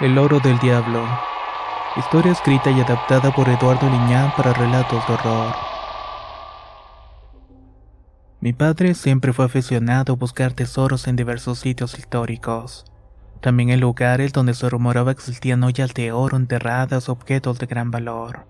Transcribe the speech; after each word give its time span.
El 0.00 0.18
oro 0.18 0.40
del 0.40 0.58
diablo. 0.58 1.06
Historia 1.96 2.32
escrita 2.32 2.68
y 2.72 2.80
adaptada 2.80 3.32
por 3.32 3.48
Eduardo 3.48 3.88
Liñán 3.88 4.32
para 4.36 4.52
relatos 4.52 5.06
de 5.06 5.12
horror. 5.14 5.54
Mi 8.40 8.52
padre 8.52 8.94
siempre 8.94 9.32
fue 9.32 9.44
aficionado 9.44 10.14
a 10.14 10.16
buscar 10.16 10.52
tesoros 10.52 11.06
en 11.06 11.14
diversos 11.14 11.60
sitios 11.60 11.96
históricos. 11.96 12.84
También 13.40 13.70
en 13.70 13.78
lugares 13.78 14.32
donde 14.32 14.54
se 14.54 14.68
rumoraba 14.68 15.12
existían 15.12 15.62
ollas 15.62 15.94
de 15.94 16.10
oro 16.10 16.36
enterradas, 16.36 17.08
objetos 17.08 17.60
de 17.60 17.66
gran 17.66 17.92
valor. 17.92 18.48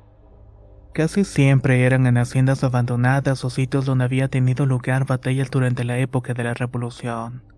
Casi 0.95 1.25
siempre 1.25 1.85
eran 1.85 2.07
en 2.07 2.17
haciendas 2.17 2.65
abandonadas 2.65 3.45
o 3.45 3.51
sitios 3.51 3.85
donde 3.85 4.05
había 4.05 4.29
tenido 4.29 4.65
lugar 4.65 5.05
batallas 5.05 5.51
durante 5.51 5.85
la 5.85 5.99
época 5.99 6.33
de 6.33 6.45
la 6.45 6.55
Revolución. 6.55 7.54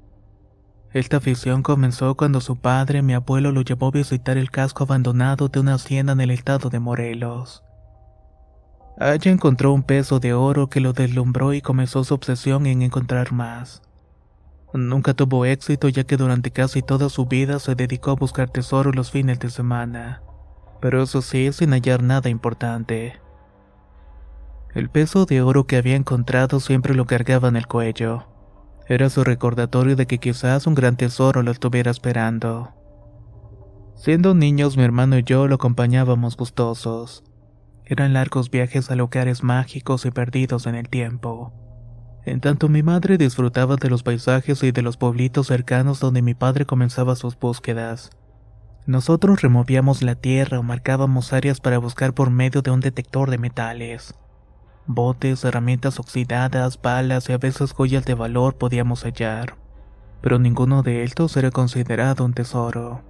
Esta 0.96 1.18
afición 1.18 1.62
comenzó 1.62 2.14
cuando 2.14 2.40
su 2.40 2.56
padre, 2.56 3.02
mi 3.02 3.12
abuelo, 3.12 3.52
lo 3.52 3.60
llevó 3.60 3.88
a 3.88 3.90
visitar 3.90 4.38
el 4.38 4.50
casco 4.50 4.84
abandonado 4.84 5.48
de 5.48 5.60
una 5.60 5.74
hacienda 5.74 6.14
en 6.14 6.22
el 6.22 6.30
estado 6.30 6.70
de 6.70 6.80
Morelos. 6.80 7.62
Allí 8.98 9.28
encontró 9.28 9.74
un 9.74 9.82
peso 9.82 10.20
de 10.20 10.32
oro 10.32 10.70
que 10.70 10.80
lo 10.80 10.94
deslumbró 10.94 11.52
y 11.52 11.60
comenzó 11.60 12.02
su 12.02 12.14
obsesión 12.14 12.64
en 12.64 12.80
encontrar 12.80 13.30
más. 13.32 13.82
Nunca 14.72 15.12
tuvo 15.12 15.44
éxito 15.44 15.90
ya 15.90 16.04
que 16.04 16.16
durante 16.16 16.50
casi 16.50 16.80
toda 16.80 17.10
su 17.10 17.26
vida 17.26 17.58
se 17.58 17.74
dedicó 17.74 18.12
a 18.12 18.16
buscar 18.16 18.48
tesoros 18.48 18.96
los 18.96 19.10
fines 19.10 19.38
de 19.38 19.50
semana, 19.50 20.22
pero 20.80 21.02
eso 21.02 21.20
sí 21.20 21.52
sin 21.52 21.72
hallar 21.72 22.02
nada 22.02 22.30
importante. 22.30 23.20
El 24.74 24.88
peso 24.88 25.26
de 25.26 25.42
oro 25.42 25.66
que 25.66 25.76
había 25.76 25.94
encontrado 25.94 26.58
siempre 26.58 26.94
lo 26.94 27.04
cargaba 27.04 27.48
en 27.48 27.56
el 27.56 27.66
cuello. 27.66 28.35
Era 28.88 29.10
su 29.10 29.24
recordatorio 29.24 29.96
de 29.96 30.06
que 30.06 30.18
quizás 30.18 30.66
un 30.66 30.74
gran 30.74 30.96
tesoro 30.96 31.42
lo 31.42 31.50
estuviera 31.50 31.90
esperando. 31.90 32.72
Siendo 33.96 34.34
niños, 34.34 34.76
mi 34.76 34.84
hermano 34.84 35.18
y 35.18 35.24
yo 35.24 35.48
lo 35.48 35.56
acompañábamos 35.56 36.36
gustosos. 36.36 37.24
Eran 37.84 38.12
largos 38.12 38.50
viajes 38.50 38.90
a 38.90 38.94
lugares 38.94 39.42
mágicos 39.42 40.06
y 40.06 40.10
perdidos 40.12 40.66
en 40.66 40.76
el 40.76 40.88
tiempo. 40.88 41.52
En 42.24 42.40
tanto 42.40 42.68
mi 42.68 42.82
madre 42.82 43.18
disfrutaba 43.18 43.76
de 43.76 43.88
los 43.88 44.02
paisajes 44.02 44.62
y 44.62 44.70
de 44.70 44.82
los 44.82 44.96
pueblitos 44.96 45.48
cercanos 45.48 45.98
donde 45.98 46.22
mi 46.22 46.34
padre 46.34 46.64
comenzaba 46.64 47.16
sus 47.16 47.38
búsquedas. 47.38 48.10
Nosotros 48.86 49.42
removíamos 49.42 50.02
la 50.02 50.14
tierra 50.14 50.60
o 50.60 50.62
marcábamos 50.62 51.32
áreas 51.32 51.60
para 51.60 51.78
buscar 51.78 52.14
por 52.14 52.30
medio 52.30 52.62
de 52.62 52.70
un 52.70 52.80
detector 52.80 53.30
de 53.30 53.38
metales. 53.38 54.14
Botes, 54.88 55.44
herramientas 55.44 55.98
oxidadas, 55.98 56.80
balas 56.80 57.28
y 57.28 57.32
a 57.32 57.38
veces 57.38 57.72
joyas 57.72 58.04
de 58.04 58.14
valor 58.14 58.56
podíamos 58.56 59.02
hallar, 59.02 59.56
pero 60.20 60.38
ninguno 60.38 60.82
de 60.82 61.02
estos 61.02 61.36
era 61.36 61.50
considerado 61.50 62.24
un 62.24 62.34
tesoro. 62.34 63.02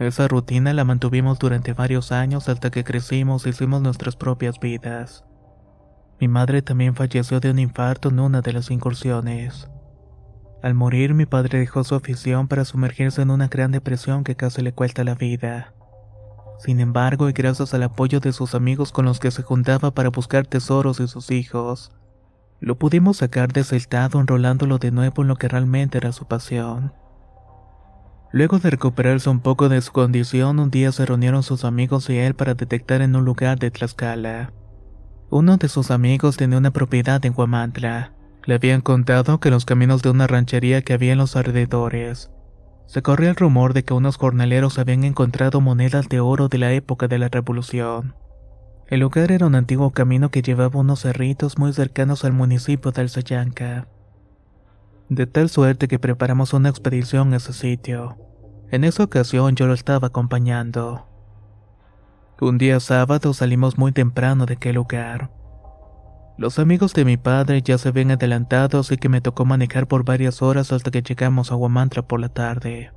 Esa 0.00 0.26
rutina 0.26 0.72
la 0.72 0.84
mantuvimos 0.84 1.38
durante 1.38 1.74
varios 1.74 2.10
años 2.10 2.48
hasta 2.48 2.70
que 2.70 2.82
crecimos 2.82 3.46
y 3.46 3.50
hicimos 3.50 3.82
nuestras 3.82 4.16
propias 4.16 4.58
vidas. 4.58 5.24
Mi 6.18 6.26
madre 6.26 6.60
también 6.60 6.96
falleció 6.96 7.38
de 7.38 7.50
un 7.50 7.60
infarto 7.60 8.08
en 8.08 8.18
una 8.18 8.40
de 8.40 8.52
las 8.52 8.70
incursiones. 8.72 9.68
Al 10.60 10.74
morir, 10.74 11.14
mi 11.14 11.26
padre 11.26 11.60
dejó 11.60 11.84
su 11.84 11.94
afición 11.94 12.48
para 12.48 12.64
sumergirse 12.64 13.22
en 13.22 13.30
una 13.30 13.46
gran 13.46 13.70
depresión 13.70 14.24
que 14.24 14.34
casi 14.34 14.62
le 14.62 14.72
cuesta 14.72 15.04
la 15.04 15.14
vida. 15.14 15.72
Sin 16.62 16.78
embargo, 16.78 17.28
y 17.28 17.32
gracias 17.32 17.74
al 17.74 17.82
apoyo 17.82 18.20
de 18.20 18.32
sus 18.32 18.54
amigos 18.54 18.92
con 18.92 19.04
los 19.04 19.18
que 19.18 19.32
se 19.32 19.42
juntaba 19.42 19.90
para 19.90 20.10
buscar 20.10 20.46
tesoros 20.46 21.00
y 21.00 21.08
sus 21.08 21.32
hijos, 21.32 21.90
lo 22.60 22.78
pudimos 22.78 23.16
sacar 23.16 23.52
de 23.52 23.62
ese 23.62 23.74
estado 23.74 24.20
enrolándolo 24.20 24.78
de 24.78 24.92
nuevo 24.92 25.22
en 25.22 25.28
lo 25.28 25.34
que 25.34 25.48
realmente 25.48 25.98
era 25.98 26.12
su 26.12 26.26
pasión. 26.26 26.92
Luego 28.30 28.60
de 28.60 28.70
recuperarse 28.70 29.28
un 29.28 29.40
poco 29.40 29.68
de 29.68 29.80
su 29.80 29.90
condición, 29.90 30.60
un 30.60 30.70
día 30.70 30.92
se 30.92 31.04
reunieron 31.04 31.42
sus 31.42 31.64
amigos 31.64 32.08
y 32.08 32.18
él 32.18 32.34
para 32.34 32.54
detectar 32.54 33.02
en 33.02 33.16
un 33.16 33.24
lugar 33.24 33.58
de 33.58 33.72
Tlaxcala. 33.72 34.52
Uno 35.30 35.56
de 35.56 35.68
sus 35.68 35.90
amigos 35.90 36.36
tenía 36.36 36.58
una 36.58 36.70
propiedad 36.70 37.26
en 37.26 37.34
Huamantla. 37.36 38.12
Le 38.44 38.54
habían 38.54 38.82
contado 38.82 39.40
que 39.40 39.50
los 39.50 39.64
caminos 39.64 40.02
de 40.02 40.10
una 40.10 40.28
ranchería 40.28 40.82
que 40.82 40.92
había 40.92 41.10
en 41.10 41.18
los 41.18 41.34
alrededores 41.34 42.30
se 42.92 43.00
corría 43.00 43.30
el 43.30 43.36
rumor 43.36 43.72
de 43.72 43.84
que 43.84 43.94
unos 43.94 44.18
jornaleros 44.18 44.78
habían 44.78 45.04
encontrado 45.04 45.62
monedas 45.62 46.10
de 46.10 46.20
oro 46.20 46.48
de 46.48 46.58
la 46.58 46.72
época 46.74 47.08
de 47.08 47.18
la 47.18 47.30
Revolución. 47.30 48.14
El 48.86 49.00
lugar 49.00 49.32
era 49.32 49.46
un 49.46 49.54
antiguo 49.54 49.92
camino 49.92 50.30
que 50.30 50.42
llevaba 50.42 50.78
unos 50.78 51.00
cerritos 51.00 51.56
muy 51.56 51.72
cercanos 51.72 52.22
al 52.26 52.34
municipio 52.34 52.92
de 52.92 53.00
Alzayanca. 53.00 53.88
De 55.08 55.26
tal 55.26 55.48
suerte 55.48 55.88
que 55.88 55.98
preparamos 55.98 56.52
una 56.52 56.68
expedición 56.68 57.32
a 57.32 57.38
ese 57.38 57.54
sitio. 57.54 58.18
En 58.70 58.84
esa 58.84 59.04
ocasión 59.04 59.56
yo 59.56 59.66
lo 59.66 59.72
estaba 59.72 60.08
acompañando. 60.08 61.06
Un 62.42 62.58
día 62.58 62.78
sábado 62.78 63.32
salimos 63.32 63.78
muy 63.78 63.92
temprano 63.92 64.44
de 64.44 64.52
aquel 64.52 64.74
lugar. 64.74 65.30
Los 66.38 66.58
amigos 66.58 66.94
de 66.94 67.04
mi 67.04 67.16
padre 67.16 67.60
ya 67.62 67.76
se 67.76 67.88
habían 67.88 68.10
adelantado, 68.10 68.80
así 68.80 68.96
que 68.96 69.08
me 69.08 69.20
tocó 69.20 69.44
manejar 69.44 69.86
por 69.86 70.04
varias 70.04 70.40
horas 70.40 70.72
hasta 70.72 70.90
que 70.90 71.02
llegamos 71.02 71.52
a 71.52 71.56
Guamantra 71.56 72.02
por 72.02 72.20
la 72.20 72.30
tarde. 72.30 72.90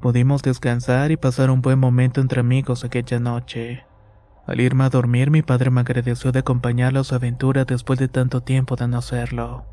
Pudimos 0.00 0.42
descansar 0.42 1.10
y 1.12 1.16
pasar 1.16 1.50
un 1.50 1.62
buen 1.62 1.78
momento 1.78 2.20
entre 2.20 2.40
amigos 2.40 2.84
aquella 2.84 3.20
noche. 3.20 3.84
Al 4.46 4.60
irme 4.60 4.84
a 4.84 4.90
dormir, 4.90 5.30
mi 5.30 5.42
padre 5.42 5.70
me 5.70 5.80
agradeció 5.80 6.32
de 6.32 6.40
acompañarlo 6.40 7.00
a 7.00 7.04
su 7.04 7.14
aventura 7.14 7.64
después 7.64 7.98
de 7.98 8.08
tanto 8.08 8.42
tiempo 8.42 8.76
de 8.76 8.88
no 8.88 8.98
hacerlo. 8.98 9.64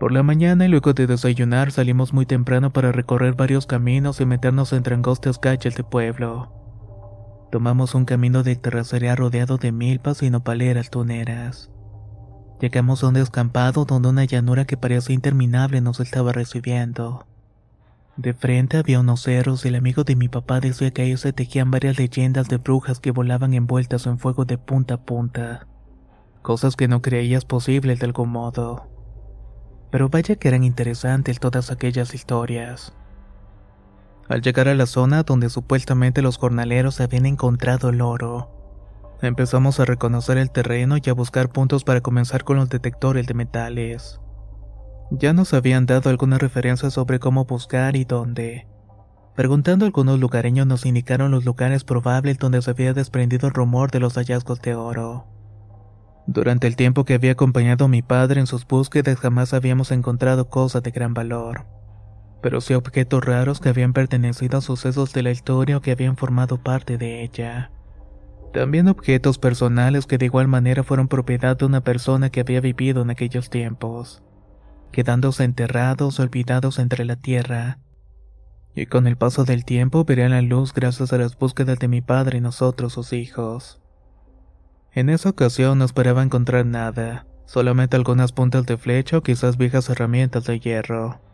Por 0.00 0.10
la 0.10 0.22
mañana 0.22 0.64
y 0.64 0.68
luego 0.68 0.92
de 0.92 1.06
desayunar 1.06 1.70
salimos 1.70 2.12
muy 2.12 2.26
temprano 2.26 2.72
para 2.72 2.90
recorrer 2.90 3.34
varios 3.34 3.66
caminos 3.66 4.20
y 4.20 4.26
meternos 4.26 4.72
entre 4.72 4.94
angostas 4.94 5.38
calles 5.38 5.76
de 5.76 5.84
pueblo. 5.84 6.63
Tomamos 7.54 7.94
un 7.94 8.04
camino 8.04 8.42
de 8.42 8.56
terracería 8.56 9.14
rodeado 9.14 9.58
de 9.58 9.70
milpas 9.70 10.24
y 10.24 10.28
nopaleras 10.28 10.90
tuneras. 10.90 11.70
Llegamos 12.60 13.04
a 13.04 13.06
un 13.06 13.14
descampado 13.14 13.84
donde 13.84 14.08
una 14.08 14.24
llanura 14.24 14.64
que 14.64 14.76
parecía 14.76 15.14
interminable 15.14 15.80
nos 15.80 16.00
estaba 16.00 16.32
recibiendo. 16.32 17.28
De 18.16 18.34
frente 18.34 18.78
había 18.78 18.98
unos 18.98 19.22
cerros 19.22 19.64
y 19.64 19.68
el 19.68 19.76
amigo 19.76 20.02
de 20.02 20.16
mi 20.16 20.26
papá 20.26 20.58
decía 20.58 20.90
que 20.90 21.02
ahí 21.02 21.16
se 21.16 21.32
tejían 21.32 21.70
varias 21.70 21.96
leyendas 21.96 22.48
de 22.48 22.56
brujas 22.56 22.98
que 22.98 23.12
volaban 23.12 23.54
envueltas 23.54 24.06
en 24.06 24.18
fuego 24.18 24.44
de 24.44 24.58
punta 24.58 24.94
a 24.94 25.04
punta. 25.04 25.68
Cosas 26.42 26.74
que 26.74 26.88
no 26.88 27.02
creías 27.02 27.44
posibles 27.44 28.00
de 28.00 28.06
algún 28.06 28.30
modo. 28.30 28.88
Pero 29.92 30.08
vaya 30.08 30.34
que 30.34 30.48
eran 30.48 30.64
interesantes 30.64 31.38
todas 31.38 31.70
aquellas 31.70 32.14
historias. 32.14 32.92
Al 34.28 34.40
llegar 34.40 34.68
a 34.68 34.74
la 34.74 34.86
zona 34.86 35.22
donde 35.22 35.50
supuestamente 35.50 36.22
los 36.22 36.38
jornaleros 36.38 37.00
habían 37.00 37.26
encontrado 37.26 37.90
el 37.90 38.00
oro, 38.00 38.50
empezamos 39.20 39.80
a 39.80 39.84
reconocer 39.84 40.38
el 40.38 40.50
terreno 40.50 40.96
y 41.02 41.10
a 41.10 41.14
buscar 41.14 41.50
puntos 41.50 41.84
para 41.84 42.00
comenzar 42.00 42.44
con 42.44 42.56
los 42.56 42.68
detectores 42.70 43.26
de 43.26 43.34
metales. 43.34 44.20
Ya 45.10 45.32
nos 45.32 45.52
habían 45.52 45.86
dado 45.86 46.08
alguna 46.08 46.38
referencia 46.38 46.90
sobre 46.90 47.18
cómo 47.18 47.44
buscar 47.44 47.96
y 47.96 48.04
dónde. 48.04 48.66
Preguntando 49.36 49.84
a 49.84 49.88
algunos 49.88 50.18
lugareños 50.18 50.66
nos 50.66 50.86
indicaron 50.86 51.30
los 51.30 51.44
lugares 51.44 51.84
probables 51.84 52.38
donde 52.38 52.62
se 52.62 52.70
había 52.70 52.94
desprendido 52.94 53.48
el 53.48 53.54
rumor 53.54 53.90
de 53.90 54.00
los 54.00 54.14
hallazgos 54.14 54.60
de 54.62 54.74
oro. 54.74 55.26
Durante 56.26 56.66
el 56.66 56.76
tiempo 56.76 57.04
que 57.04 57.14
había 57.14 57.32
acompañado 57.32 57.84
a 57.84 57.88
mi 57.88 58.00
padre 58.00 58.40
en 58.40 58.46
sus 58.46 58.66
búsquedas 58.66 59.18
jamás 59.18 59.52
habíamos 59.52 59.90
encontrado 59.90 60.48
cosas 60.48 60.82
de 60.82 60.90
gran 60.90 61.12
valor, 61.12 61.66
pero 62.44 62.60
sí 62.60 62.74
objetos 62.74 63.24
raros 63.24 63.58
que 63.58 63.70
habían 63.70 63.94
pertenecido 63.94 64.58
a 64.58 64.60
sucesos 64.60 65.14
de 65.14 65.22
la 65.22 65.30
historia 65.30 65.78
o 65.78 65.80
que 65.80 65.92
habían 65.92 66.18
formado 66.18 66.58
parte 66.58 66.98
de 66.98 67.22
ella. 67.22 67.70
También 68.52 68.86
objetos 68.88 69.38
personales 69.38 70.04
que 70.04 70.18
de 70.18 70.26
igual 70.26 70.46
manera 70.46 70.82
fueron 70.82 71.08
propiedad 71.08 71.56
de 71.56 71.64
una 71.64 71.80
persona 71.80 72.28
que 72.28 72.40
había 72.40 72.60
vivido 72.60 73.00
en 73.00 73.08
aquellos 73.08 73.48
tiempos, 73.48 74.22
quedándose 74.92 75.44
enterrados, 75.44 76.20
olvidados 76.20 76.78
entre 76.78 77.06
la 77.06 77.16
tierra. 77.16 77.78
Y 78.74 78.84
con 78.84 79.06
el 79.06 79.16
paso 79.16 79.46
del 79.46 79.64
tiempo 79.64 80.04
verían 80.04 80.32
la 80.32 80.42
luz 80.42 80.74
gracias 80.74 81.14
a 81.14 81.16
las 81.16 81.38
búsquedas 81.38 81.78
de 81.78 81.88
mi 81.88 82.02
padre 82.02 82.36
y 82.36 82.40
nosotros 82.42 82.92
sus 82.92 83.14
hijos. 83.14 83.80
En 84.92 85.08
esa 85.08 85.30
ocasión 85.30 85.78
no 85.78 85.86
esperaba 85.86 86.22
encontrar 86.22 86.66
nada, 86.66 87.26
solamente 87.46 87.96
algunas 87.96 88.32
puntas 88.32 88.66
de 88.66 88.76
flecha 88.76 89.16
o 89.16 89.22
quizás 89.22 89.56
viejas 89.56 89.88
herramientas 89.88 90.44
de 90.44 90.60
hierro. 90.60 91.24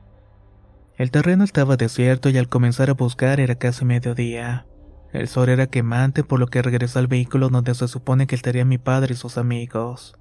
El 1.00 1.10
terreno 1.10 1.44
estaba 1.44 1.78
desierto 1.78 2.28
y 2.28 2.36
al 2.36 2.50
comenzar 2.50 2.90
a 2.90 2.92
buscar 2.92 3.40
era 3.40 3.54
casi 3.54 3.86
mediodía. 3.86 4.66
El 5.14 5.28
sol 5.28 5.48
era 5.48 5.66
quemante 5.66 6.24
por 6.24 6.38
lo 6.38 6.48
que 6.48 6.60
regresé 6.60 6.98
al 6.98 7.06
vehículo 7.06 7.48
donde 7.48 7.74
se 7.74 7.88
supone 7.88 8.26
que 8.26 8.34
estarían 8.34 8.68
mi 8.68 8.76
padre 8.76 9.14
y 9.14 9.16
sus 9.16 9.38
amigos. 9.38 10.18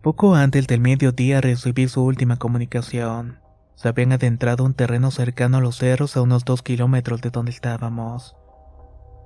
Poco 0.00 0.36
antes 0.36 0.68
del 0.68 0.80
mediodía 0.80 1.40
recibí 1.40 1.88
su 1.88 2.04
última 2.04 2.36
comunicación. 2.36 3.40
Se 3.74 3.88
habían 3.88 4.12
adentrado 4.12 4.62
un 4.62 4.74
terreno 4.74 5.10
cercano 5.10 5.56
a 5.56 5.60
los 5.60 5.78
cerros 5.78 6.16
a 6.16 6.22
unos 6.22 6.44
dos 6.44 6.62
kilómetros 6.62 7.20
de 7.20 7.30
donde 7.30 7.50
estábamos. 7.50 8.36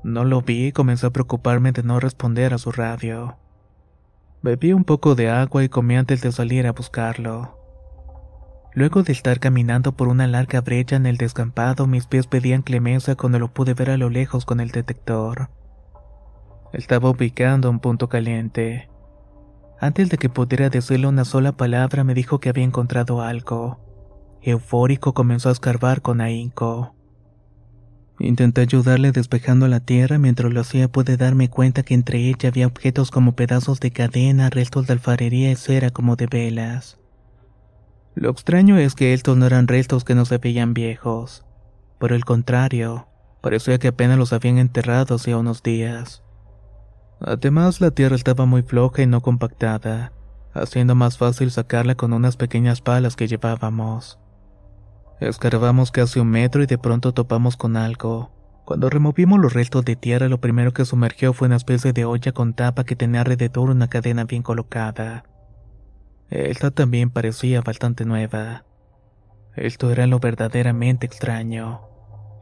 No 0.02 0.24
lo 0.24 0.40
vi 0.40 0.68
y 0.68 0.72
comencé 0.72 1.08
a 1.08 1.10
preocuparme 1.10 1.72
de 1.72 1.82
no 1.82 2.00
responder 2.00 2.54
a 2.54 2.58
su 2.58 2.72
radio. 2.72 3.36
Bebí 4.40 4.72
un 4.72 4.84
poco 4.84 5.14
de 5.14 5.28
agua 5.28 5.62
y 5.62 5.68
comí 5.68 5.94
antes 5.94 6.22
de 6.22 6.32
salir 6.32 6.66
a 6.66 6.72
buscarlo. 6.72 7.61
Luego 8.74 9.02
de 9.02 9.12
estar 9.12 9.38
caminando 9.38 9.92
por 9.92 10.08
una 10.08 10.26
larga 10.26 10.62
brecha 10.62 10.96
en 10.96 11.04
el 11.04 11.18
descampado, 11.18 11.86
mis 11.86 12.06
pies 12.06 12.26
pedían 12.26 12.62
clemencia 12.62 13.16
cuando 13.16 13.38
lo 13.38 13.52
pude 13.52 13.74
ver 13.74 13.90
a 13.90 13.98
lo 13.98 14.08
lejos 14.08 14.46
con 14.46 14.60
el 14.60 14.70
detector. 14.70 15.50
Estaba 16.72 17.10
ubicando 17.10 17.68
un 17.68 17.80
punto 17.80 18.08
caliente. 18.08 18.88
Antes 19.78 20.08
de 20.08 20.16
que 20.16 20.30
pudiera 20.30 20.70
decirle 20.70 21.06
una 21.06 21.26
sola 21.26 21.52
palabra, 21.52 22.02
me 22.02 22.14
dijo 22.14 22.40
que 22.40 22.48
había 22.48 22.64
encontrado 22.64 23.20
algo. 23.20 23.78
Eufórico 24.40 25.12
comenzó 25.12 25.50
a 25.50 25.52
escarbar 25.52 26.00
con 26.00 26.22
ahínco. 26.22 26.94
Intenté 28.18 28.62
ayudarle 28.62 29.12
despejando 29.12 29.68
la 29.68 29.80
tierra, 29.80 30.16
mientras 30.16 30.50
lo 30.50 30.60
hacía 30.60 30.88
pude 30.88 31.16
darme 31.18 31.50
cuenta 31.50 31.82
que 31.82 31.94
entre 31.94 32.20
ella 32.20 32.48
había 32.48 32.68
objetos 32.68 33.10
como 33.10 33.34
pedazos 33.34 33.80
de 33.80 33.90
cadena, 33.90 34.48
restos 34.48 34.86
de 34.86 34.94
alfarería 34.94 35.50
y 35.50 35.56
cera 35.56 35.90
como 35.90 36.16
de 36.16 36.26
velas. 36.26 37.01
Lo 38.14 38.30
extraño 38.30 38.76
es 38.76 38.94
que 38.94 39.14
estos 39.14 39.36
no 39.36 39.46
eran 39.46 39.68
restos 39.68 40.04
que 40.04 40.14
no 40.14 40.24
se 40.24 40.38
veían 40.38 40.74
viejos. 40.74 41.44
Por 41.98 42.12
el 42.12 42.24
contrario, 42.24 43.08
parecía 43.40 43.78
que 43.78 43.88
apenas 43.88 44.18
los 44.18 44.32
habían 44.32 44.58
enterrado 44.58 45.14
hacía 45.14 45.38
unos 45.38 45.62
días. 45.62 46.22
Además, 47.20 47.80
la 47.80 47.90
tierra 47.90 48.16
estaba 48.16 48.44
muy 48.44 48.62
floja 48.62 49.02
y 49.02 49.06
no 49.06 49.20
compactada, 49.20 50.12
haciendo 50.52 50.94
más 50.94 51.16
fácil 51.16 51.50
sacarla 51.50 51.94
con 51.94 52.12
unas 52.12 52.36
pequeñas 52.36 52.80
palas 52.80 53.16
que 53.16 53.28
llevábamos. 53.28 54.18
Escarbamos 55.20 55.92
casi 55.92 56.18
un 56.18 56.28
metro 56.28 56.62
y 56.62 56.66
de 56.66 56.78
pronto 56.78 57.14
topamos 57.14 57.56
con 57.56 57.76
algo. 57.76 58.32
Cuando 58.64 58.90
removimos 58.90 59.40
los 59.40 59.54
restos 59.54 59.84
de 59.84 59.96
tierra, 59.96 60.28
lo 60.28 60.40
primero 60.40 60.72
que 60.72 60.84
sumergió 60.84 61.32
fue 61.32 61.46
una 61.46 61.56
especie 61.56 61.92
de 61.92 62.04
olla 62.04 62.32
con 62.32 62.54
tapa 62.54 62.84
que 62.84 62.96
tenía 62.96 63.20
alrededor 63.20 63.70
una 63.70 63.88
cadena 63.88 64.24
bien 64.24 64.42
colocada. 64.42 65.24
Esta 66.32 66.70
también 66.70 67.10
parecía 67.10 67.60
bastante 67.60 68.06
nueva. 68.06 68.64
Esto 69.54 69.90
era 69.90 70.06
lo 70.06 70.18
verdaderamente 70.18 71.04
extraño. 71.04 71.82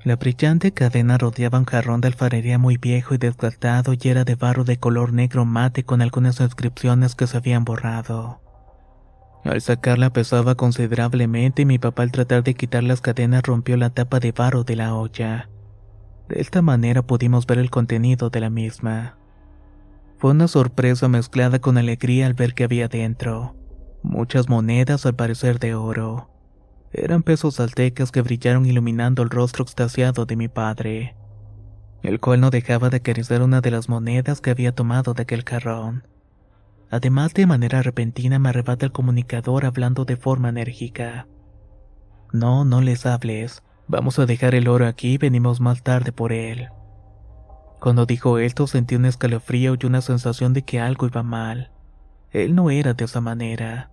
La 0.05 0.15
brillante 0.15 0.73
cadena 0.73 1.19
rodeaba 1.19 1.59
un 1.59 1.65
jarrón 1.65 2.01
de 2.01 2.07
alfarería 2.07 2.57
muy 2.57 2.77
viejo 2.77 3.17
y 3.17 3.19
desgastado 3.19 3.93
y 4.01 4.09
era 4.09 4.23
de 4.23 4.37
barro 4.37 4.63
de 4.63 4.77
color 4.79 5.13
negro 5.13 5.45
mate 5.45 5.83
con 5.83 6.03
algunas 6.03 6.39
inscripciones 6.39 7.17
que 7.17 7.27
se 7.27 7.37
habían 7.37 7.65
borrado. 7.65 8.41
Al 9.43 9.61
sacarla 9.61 10.13
pesaba 10.13 10.55
considerablemente 10.55 11.63
y 11.63 11.65
mi 11.65 11.81
papá 11.81 12.05
al 12.05 12.13
tratar 12.13 12.45
de 12.45 12.55
quitar 12.55 12.85
las 12.85 13.01
cadenas 13.01 13.43
rompió 13.43 13.77
la 13.77 13.91
tapa 13.91 14.21
de 14.21 14.31
barro 14.31 14.63
de 14.63 14.77
la 14.77 14.95
olla. 14.95 15.51
De 16.29 16.41
esta 16.41 16.63
manera 16.63 17.03
pudimos 17.03 17.45
ver 17.45 17.59
el 17.59 17.71
contenido 17.71 18.31
de 18.31 18.39
la 18.39 18.51
misma. 18.51 19.19
Fue 20.19 20.31
una 20.31 20.47
sorpresa 20.47 21.09
mezclada 21.09 21.59
con 21.59 21.77
alegría 21.77 22.27
al 22.27 22.35
ver 22.35 22.55
que 22.55 22.63
había 22.63 22.87
dentro. 22.87 23.57
Muchas 24.03 24.49
monedas 24.49 25.05
al 25.05 25.15
parecer 25.15 25.59
de 25.59 25.75
oro. 25.75 26.31
Eran 26.93 27.23
pesos 27.23 27.61
aztecas 27.61 28.11
que 28.11 28.23
brillaron 28.23 28.65
iluminando 28.65 29.23
el 29.23 29.31
rostro 29.31 29.63
extasiado 29.63 30.25
de 30.25 30.37
mi 30.37 30.49
padre, 30.49 31.15
el 32.03 32.19
cual 32.19 32.41
no 32.41 32.51
dejaba 32.51 32.89
de 32.89 32.97
acariciar 32.97 33.43
una 33.43 33.61
de 33.61 33.71
las 33.71 33.89
monedas 33.89 34.41
que 34.41 34.51
había 34.51 34.75
tomado 34.75 35.13
de 35.13 35.23
aquel 35.23 35.45
jarrón. 35.45 36.09
Además, 36.91 37.35
de 37.35 37.47
manera 37.47 37.83
repentina 37.83 38.39
me 38.39 38.49
arrebata 38.49 38.87
el 38.87 38.93
comunicador 38.93 39.67
hablando 39.67 40.05
de 40.05 40.17
forma 40.17 40.49
enérgica. 40.49 41.29
No, 42.33 42.65
no 42.65 42.81
les 42.81 43.07
hables. 43.07 43.63
Vamos 43.87 44.19
a 44.19 44.27
dejar 44.27 44.55
el 44.55 44.67
oro 44.67 44.87
aquí 44.87 45.15
y 45.15 45.19
venimos 45.19 45.61
más 45.61 45.83
tarde 45.83 46.11
por 46.11 46.33
él. 46.33 46.69
Cuando 47.81 48.07
dijo 48.07 48.39
esto 48.39 48.67
sentí 48.67 48.95
un 48.97 49.05
escalofrío 49.05 49.77
y 49.81 49.87
una 49.87 50.01
sensación 50.01 50.53
de 50.53 50.63
que 50.63 50.81
algo 50.81 51.07
iba 51.07 51.23
mal. 51.23 51.71
Él 52.33 52.55
no 52.55 52.71
era 52.71 52.95
de 52.95 53.05
esa 53.05 53.21
manera. 53.21 53.91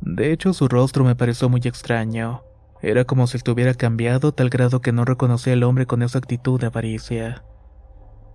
De 0.00 0.32
hecho, 0.32 0.52
su 0.52 0.68
rostro 0.68 1.04
me 1.04 1.16
pareció 1.16 1.48
muy 1.48 1.60
extraño. 1.64 2.42
Era 2.82 3.04
como 3.04 3.26
si 3.26 3.36
estuviera 3.38 3.74
cambiado 3.74 4.32
tal 4.32 4.50
grado 4.50 4.80
que 4.80 4.92
no 4.92 5.04
reconocía 5.04 5.54
al 5.54 5.62
hombre 5.62 5.86
con 5.86 6.02
esa 6.02 6.18
actitud 6.18 6.60
de 6.60 6.66
avaricia. 6.66 7.42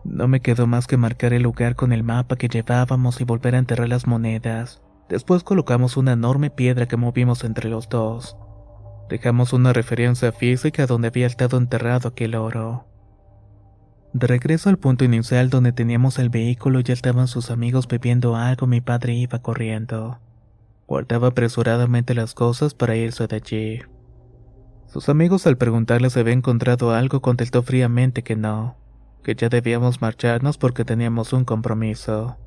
No 0.04 0.28
me 0.28 0.42
quedó 0.42 0.66
más 0.66 0.88
que 0.88 0.98
marcar 0.98 1.34
el 1.34 1.44
lugar 1.44 1.76
con 1.76 1.94
el 1.94 2.04
mapa 2.04 2.36
que 2.36 2.48
llevábamos 2.48 3.22
y 3.22 3.26
volver 3.26 3.56
a 3.56 3.60
enterrar 3.60 3.90
las 3.90 4.08
monedas. 4.08 4.82
Después 5.08 5.44
colocamos 5.44 5.98
una 5.98 6.14
enorme 6.14 6.50
piedra 6.50 6.88
que 6.88 6.98
movimos 6.98 7.44
entre 7.44 7.70
los 7.70 7.90
dos. 7.90 8.38
Dejamos 9.10 9.54
una 9.54 9.74
referencia 9.74 10.32
física 10.32 10.88
donde 10.88 11.10
había 11.10 11.28
estado 11.28 11.58
enterrado 11.58 12.10
aquel 12.10 12.36
oro. 12.36 12.89
De 14.14 14.28
regreso 14.28 14.70
al 14.70 14.78
punto 14.78 15.06
inicial 15.06 15.50
donde 15.50 15.72
teníamos 15.72 16.20
el 16.20 16.30
vehículo 16.30 16.80
ya 16.80 16.94
estaban 16.94 17.28
sus 17.28 17.52
amigos 17.52 17.88
bebiendo 17.88 18.36
algo, 18.36 18.68
mi 18.68 18.82
padre 18.82 19.14
iba 19.14 19.40
corriendo. 19.40 20.20
Guardaba 20.88 21.28
apresuradamente 21.30 22.16
las 22.16 22.34
cosas 22.34 22.74
para 22.74 22.96
irse 22.96 23.28
de 23.28 23.36
allí. 23.36 23.82
Sus 24.88 25.10
amigos 25.10 25.46
al 25.46 25.58
preguntarle 25.58 26.10
si 26.10 26.20
había 26.20 26.34
encontrado 26.34 26.92
algo 26.92 27.22
contestó 27.22 27.62
fríamente 27.62 28.24
que 28.24 28.36
no 28.36 28.80
que 29.24 29.36
ya 29.36 29.50
debíamos 29.50 30.02
marcharnos 30.02 30.58
porque 30.58 30.86
teníamos 30.86 31.34
un 31.34 31.46
compromiso. 31.46 32.38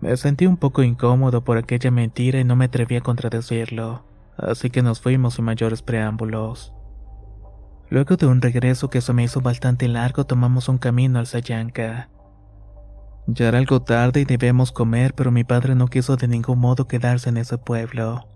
Me 0.00 0.16
sentí 0.16 0.46
un 0.46 0.56
poco 0.56 0.82
incómodo 0.82 1.42
por 1.44 1.58
aquella 1.58 1.90
mentira 1.90 2.40
y 2.40 2.44
no 2.44 2.56
me 2.56 2.66
atreví 2.66 2.96
a 2.96 3.00
contradecirlo, 3.00 4.04
así 4.36 4.70
que 4.70 4.82
nos 4.82 5.00
fuimos 5.00 5.34
sin 5.34 5.44
mayores 5.44 5.82
preámbulos. 5.82 6.72
Luego 7.90 8.16
de 8.16 8.26
un 8.26 8.40
regreso 8.40 8.88
que 8.88 9.00
se 9.00 9.12
me 9.12 9.24
hizo 9.24 9.40
bastante 9.40 9.88
largo, 9.88 10.24
tomamos 10.24 10.68
un 10.68 10.78
camino 10.78 11.18
al 11.18 11.26
Sayanka. 11.26 12.08
Ya 13.26 13.48
era 13.48 13.58
algo 13.58 13.82
tarde 13.82 14.20
y 14.20 14.24
debíamos 14.24 14.70
comer, 14.70 15.12
pero 15.14 15.32
mi 15.32 15.42
padre 15.42 15.74
no 15.74 15.88
quiso 15.88 16.16
de 16.16 16.28
ningún 16.28 16.60
modo 16.60 16.86
quedarse 16.86 17.28
en 17.28 17.36
ese 17.36 17.58
pueblo. 17.58 18.28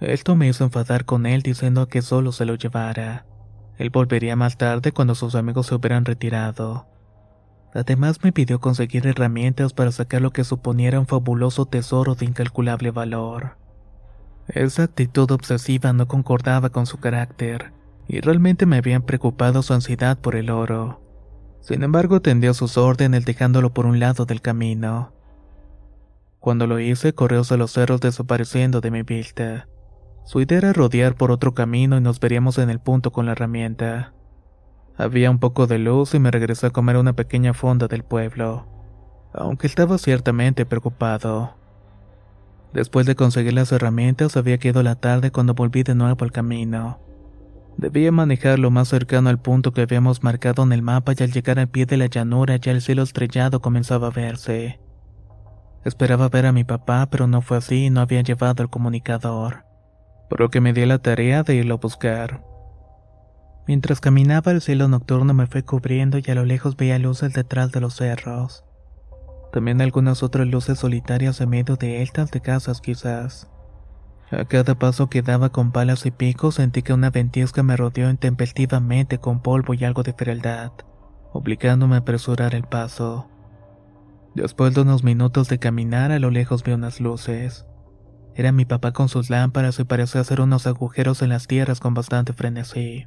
Esto 0.00 0.36
me 0.36 0.48
hizo 0.48 0.64
enfadar 0.64 1.06
con 1.06 1.24
él 1.24 1.42
diciendo 1.42 1.88
que 1.88 2.02
solo 2.02 2.30
se 2.30 2.44
lo 2.44 2.54
llevara. 2.56 3.24
Él 3.78 3.90
volvería 3.90 4.36
más 4.36 4.58
tarde 4.58 4.92
cuando 4.92 5.14
sus 5.14 5.34
amigos 5.34 5.66
se 5.66 5.74
hubieran 5.74 6.04
retirado. 6.04 6.86
Además 7.74 8.22
me 8.22 8.32
pidió 8.32 8.60
conseguir 8.60 9.06
herramientas 9.06 9.72
para 9.72 9.92
sacar 9.92 10.20
lo 10.20 10.30
que 10.30 10.44
suponiera 10.44 11.00
un 11.00 11.06
fabuloso 11.06 11.66
tesoro 11.66 12.14
de 12.14 12.26
incalculable 12.26 12.90
valor. 12.90 13.56
Esa 14.48 14.84
actitud 14.84 15.30
obsesiva 15.30 15.92
no 15.92 16.06
concordaba 16.06 16.70
con 16.70 16.86
su 16.86 16.98
carácter, 16.98 17.72
y 18.08 18.20
realmente 18.20 18.64
me 18.64 18.78
habían 18.78 19.02
preocupado 19.02 19.62
su 19.62 19.74
ansiedad 19.74 20.18
por 20.18 20.34
el 20.34 20.48
oro. 20.50 21.00
Sin 21.60 21.82
embargo, 21.82 22.20
tendió 22.22 22.54
sus 22.54 22.78
órdenes 22.78 23.26
dejándolo 23.26 23.74
por 23.74 23.84
un 23.84 24.00
lado 24.00 24.24
del 24.24 24.40
camino. 24.40 25.12
Cuando 26.40 26.66
lo 26.66 26.80
hice, 26.80 27.12
corrió 27.12 27.42
a 27.48 27.56
los 27.56 27.72
cerros 27.72 28.00
desapareciendo 28.00 28.80
de 28.80 28.90
mi 28.90 29.02
vista. 29.02 29.68
Su 30.24 30.40
idea 30.40 30.58
era 30.58 30.72
rodear 30.72 31.14
por 31.14 31.30
otro 31.30 31.52
camino 31.52 31.98
y 31.98 32.00
nos 32.00 32.20
veríamos 32.20 32.56
en 32.58 32.70
el 32.70 32.80
punto 32.80 33.12
con 33.12 33.26
la 33.26 33.32
herramienta. 33.32 34.14
Había 34.96 35.30
un 35.30 35.38
poco 35.38 35.66
de 35.66 35.78
luz 35.78 36.14
y 36.14 36.18
me 36.18 36.30
regresé 36.30 36.68
a 36.68 36.70
comer 36.70 36.96
una 36.96 37.12
pequeña 37.12 37.52
fonda 37.54 37.88
del 37.88 38.04
pueblo, 38.04 38.66
aunque 39.32 39.66
estaba 39.66 39.98
ciertamente 39.98 40.64
preocupado. 40.64 41.54
Después 42.72 43.06
de 43.06 43.14
conseguir 43.14 43.52
las 43.52 43.72
herramientas 43.72 44.36
había 44.36 44.58
quedado 44.58 44.82
la 44.82 44.96
tarde 44.96 45.30
cuando 45.30 45.54
volví 45.54 45.82
de 45.82 45.94
nuevo 45.94 46.24
al 46.24 46.32
camino. 46.32 46.98
Debía 47.78 48.10
manejar 48.10 48.58
lo 48.58 48.72
más 48.72 48.88
cercano 48.88 49.30
al 49.30 49.38
punto 49.38 49.72
que 49.72 49.82
habíamos 49.82 50.24
marcado 50.24 50.64
en 50.64 50.72
el 50.72 50.82
mapa 50.82 51.12
y 51.16 51.22
al 51.22 51.30
llegar 51.30 51.60
al 51.60 51.68
pie 51.68 51.86
de 51.86 51.96
la 51.96 52.06
llanura 52.06 52.56
ya 52.56 52.72
el 52.72 52.82
cielo 52.82 53.04
estrellado 53.04 53.60
comenzaba 53.60 54.08
a 54.08 54.10
verse. 54.10 54.80
Esperaba 55.84 56.28
ver 56.28 56.46
a 56.46 56.52
mi 56.52 56.64
papá, 56.64 57.06
pero 57.08 57.28
no 57.28 57.40
fue 57.40 57.56
así 57.56 57.84
y 57.84 57.90
no 57.90 58.00
había 58.00 58.22
llevado 58.22 58.64
el 58.64 58.68
comunicador, 58.68 59.64
por 60.28 60.40
lo 60.40 60.50
que 60.50 60.60
me 60.60 60.72
di 60.72 60.84
la 60.86 60.98
tarea 60.98 61.44
de 61.44 61.54
irlo 61.54 61.74
a 61.74 61.78
buscar. 61.78 62.44
Mientras 63.68 64.00
caminaba 64.00 64.50
el 64.50 64.60
cielo 64.60 64.88
nocturno 64.88 65.32
me 65.32 65.46
fue 65.46 65.62
cubriendo 65.62 66.18
y 66.18 66.24
a 66.28 66.34
lo 66.34 66.44
lejos 66.44 66.76
veía 66.76 66.98
luces 66.98 67.32
detrás 67.32 67.70
de 67.70 67.80
los 67.80 67.94
cerros. 67.94 68.64
También 69.52 69.80
algunas 69.80 70.24
otras 70.24 70.48
luces 70.48 70.80
solitarias 70.80 71.40
en 71.40 71.50
medio 71.50 71.76
de 71.76 72.02
estas 72.02 72.32
de 72.32 72.40
casas 72.40 72.80
quizás. 72.80 73.48
A 74.30 74.44
cada 74.44 74.74
paso 74.74 75.08
que 75.08 75.22
daba 75.22 75.50
con 75.50 75.72
palas 75.72 76.04
y 76.04 76.10
picos 76.10 76.56
sentí 76.56 76.82
que 76.82 76.92
una 76.92 77.10
ventisca 77.10 77.62
me 77.62 77.76
rodeó 77.76 78.10
intempestivamente 78.10 79.18
con 79.18 79.40
polvo 79.40 79.72
y 79.72 79.84
algo 79.84 80.02
de 80.02 80.12
frialdad, 80.12 80.72
obligándome 81.32 81.94
a 81.94 81.98
apresurar 82.00 82.54
el 82.54 82.64
paso. 82.64 83.28
Después 84.34 84.74
de 84.74 84.82
unos 84.82 85.02
minutos 85.02 85.48
de 85.48 85.58
caminar 85.58 86.12
a 86.12 86.18
lo 86.18 86.30
lejos 86.30 86.62
vi 86.62 86.72
unas 86.72 87.00
luces. 87.00 87.66
Era 88.34 88.52
mi 88.52 88.66
papá 88.66 88.92
con 88.92 89.08
sus 89.08 89.30
lámparas 89.30 89.80
y 89.80 89.84
parecía 89.84 90.20
hacer 90.20 90.40
unos 90.42 90.66
agujeros 90.66 91.22
en 91.22 91.30
las 91.30 91.46
tierras 91.46 91.80
con 91.80 91.94
bastante 91.94 92.34
frenesí. 92.34 93.06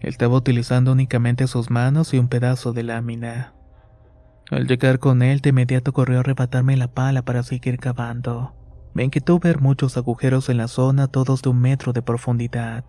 Estaba 0.00 0.36
utilizando 0.36 0.92
únicamente 0.92 1.48
sus 1.48 1.70
manos 1.70 2.14
y 2.14 2.18
un 2.18 2.28
pedazo 2.28 2.72
de 2.72 2.84
lámina. 2.84 3.54
Al 4.50 4.68
llegar 4.68 5.00
con 5.00 5.22
él, 5.22 5.40
de 5.40 5.50
inmediato 5.50 5.92
corrió 5.92 6.18
a 6.18 6.20
arrebatarme 6.20 6.76
la 6.76 6.88
pala 6.88 7.22
para 7.22 7.42
seguir 7.42 7.78
cavando. 7.78 8.54
Me 8.96 9.04
inquietó 9.04 9.38
ver 9.38 9.60
muchos 9.60 9.98
agujeros 9.98 10.48
en 10.48 10.56
la 10.56 10.68
zona, 10.68 11.06
todos 11.06 11.42
de 11.42 11.50
un 11.50 11.60
metro 11.60 11.92
de 11.92 12.00
profundidad. 12.00 12.82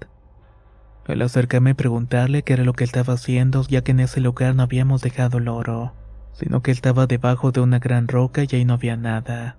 Al 1.05 1.21
acercarme 1.21 1.75
preguntarle 1.75 2.43
qué 2.43 2.53
era 2.53 2.63
lo 2.63 2.71
que 2.71 2.85
estaba 2.85 3.15
haciendo, 3.15 3.61
ya 3.67 3.81
que 3.81 3.91
en 3.91 3.99
ese 3.99 4.21
lugar 4.21 4.55
no 4.55 4.63
habíamos 4.63 5.01
dejado 5.01 5.39
el 5.39 5.49
oro, 5.49 5.95
sino 6.31 6.61
que 6.61 6.71
estaba 6.71 7.07
debajo 7.07 7.51
de 7.51 7.59
una 7.59 7.79
gran 7.79 8.07
roca 8.07 8.43
y 8.43 8.55
ahí 8.55 8.63
no 8.63 8.75
había 8.75 8.95
nada. 8.95 9.57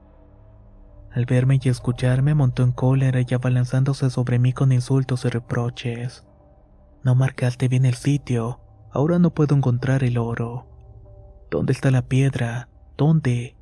Al 1.13 1.27
verme 1.27 1.61
y 1.63 1.69
escucharme, 1.69 2.33
montó 2.33 2.63
en 2.63 2.73
cólera 2.73 3.21
y 3.21 3.35
abalanzándose 3.35 4.09
sobre 4.09 4.39
mí 4.39 4.55
con 4.55 4.73
insultos 4.73 5.27
y 5.27 5.29
reproches. 5.29 6.27
No 7.05 7.15
marcaste 7.15 7.69
bien 7.69 7.85
el 7.85 7.95
sitio, 7.95 8.59
ahora 8.91 9.19
no 9.19 9.35
puedo 9.35 9.55
encontrar 9.55 10.03
el 10.03 10.17
oro. 10.17 10.67
¿Dónde 11.51 11.75
está 11.75 11.91
la 11.91 12.09
piedra? 12.09 12.71
¿Dónde? 12.97 13.58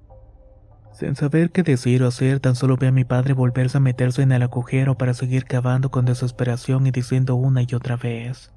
Sin 0.99 1.15
saber 1.15 1.53
qué 1.53 1.63
decir 1.63 2.03
o 2.03 2.09
hacer, 2.09 2.41
tan 2.41 2.55
solo 2.55 2.79
ve 2.79 2.87
a 2.87 2.91
mi 2.91 3.05
padre 3.05 3.35
volverse 3.35 3.77
a 3.77 3.81
meterse 3.81 4.23
en 4.23 4.33
el 4.33 4.43
agujero 4.43 4.97
para 4.97 5.13
seguir 5.13 5.45
cavando 5.45 5.91
con 5.91 6.07
desesperación 6.07 6.87
y 6.87 6.91
diciendo 6.91 7.35
una 7.35 7.61
y 7.61 7.75
otra 7.75 7.97
vez: 7.97 8.51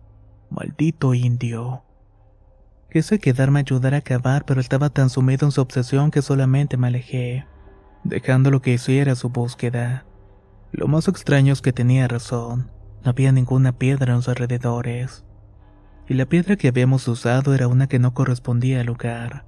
Maldito 0.50 1.14
indio. 1.14 1.84
Quise 2.90 3.20
quedarme 3.20 3.60
a 3.60 3.64
ayudar 3.64 3.94
a 3.94 4.00
cavar, 4.00 4.46
pero 4.46 4.62
estaba 4.62 4.90
tan 4.90 5.10
sumido 5.10 5.46
en 5.46 5.52
su 5.52 5.60
obsesión 5.60 6.12
que 6.12 6.22
solamente 6.22 6.78
me 6.78 6.88
alejé, 6.88 7.46
dejando 8.06 8.52
lo 8.52 8.62
que 8.62 8.72
hiciera 8.72 9.16
su 9.16 9.30
búsqueda. 9.30 10.06
Lo 10.72 10.88
más 10.88 11.10
extraño 11.10 11.52
es 11.52 11.62
que 11.62 11.74
tenía 11.74 12.08
razón, 12.08 12.72
no 13.04 13.12
había 13.12 13.34
ninguna 13.34 13.78
piedra 13.78 14.14
en 14.14 14.18
los 14.18 14.30
alrededores 14.30 15.26
y 16.10 16.16
la 16.16 16.26
piedra 16.26 16.56
que 16.56 16.70
habíamos 16.70 17.08
usado 17.08 17.54
era 17.54 17.68
una 17.68 17.88
que 17.88 18.00
no 18.00 18.16
correspondía 18.16 18.80
al 18.80 18.88
lugar. 18.88 19.46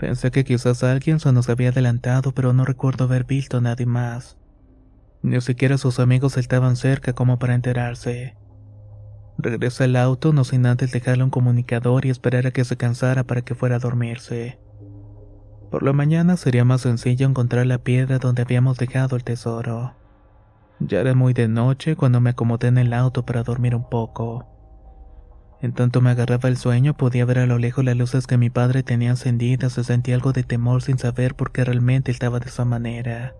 Pensé 0.00 0.30
que 0.30 0.44
quizás 0.44 0.82
alguien 0.82 1.20
se 1.20 1.30
nos 1.30 1.50
había 1.50 1.68
adelantado, 1.68 2.32
pero 2.32 2.54
no 2.54 2.64
recuerdo 2.64 3.04
haber 3.04 3.24
visto 3.24 3.58
a 3.58 3.60
nadie 3.60 3.84
más. 3.84 4.38
Ni 5.20 5.38
siquiera 5.42 5.76
sus 5.76 6.00
amigos 6.00 6.38
estaban 6.38 6.76
cerca 6.76 7.12
como 7.12 7.38
para 7.38 7.54
enterarse. 7.54 8.34
Regresé 9.36 9.84
al 9.84 9.96
auto 9.96 10.32
no 10.32 10.44
sin 10.44 10.64
antes 10.64 10.90
dejarle 10.90 11.24
un 11.24 11.28
comunicador 11.28 12.06
y 12.06 12.10
esperar 12.10 12.46
a 12.46 12.50
que 12.50 12.64
se 12.64 12.78
cansara 12.78 13.24
para 13.24 13.42
que 13.42 13.54
fuera 13.54 13.76
a 13.76 13.78
dormirse. 13.78 14.58
Por 15.70 15.82
la 15.82 15.92
mañana 15.92 16.38
sería 16.38 16.64
más 16.64 16.80
sencillo 16.80 17.28
encontrar 17.28 17.66
la 17.66 17.76
piedra 17.76 18.18
donde 18.18 18.40
habíamos 18.40 18.78
dejado 18.78 19.16
el 19.16 19.24
tesoro. 19.24 19.96
Ya 20.78 21.00
era 21.00 21.14
muy 21.14 21.34
de 21.34 21.46
noche 21.46 21.94
cuando 21.94 22.22
me 22.22 22.30
acomodé 22.30 22.68
en 22.68 22.78
el 22.78 22.94
auto 22.94 23.26
para 23.26 23.42
dormir 23.42 23.74
un 23.74 23.86
poco. 23.86 24.49
En 25.62 25.72
tanto 25.72 26.00
me 26.00 26.10
agarraba 26.10 26.48
el 26.48 26.56
sueño, 26.56 26.94
podía 26.94 27.26
ver 27.26 27.38
a 27.38 27.46
lo 27.46 27.58
lejos 27.58 27.84
las 27.84 27.96
luces 27.96 28.26
que 28.26 28.38
mi 28.38 28.48
padre 28.48 28.82
tenía 28.82 29.10
encendidas 29.10 29.76
y 29.76 29.84
sentí 29.84 30.12
algo 30.12 30.32
de 30.32 30.42
temor 30.42 30.82
sin 30.82 30.98
saber 30.98 31.34
por 31.34 31.52
qué 31.52 31.64
realmente 31.64 32.10
estaba 32.10 32.40
de 32.40 32.48
esa 32.48 32.64
manera. 32.64 33.34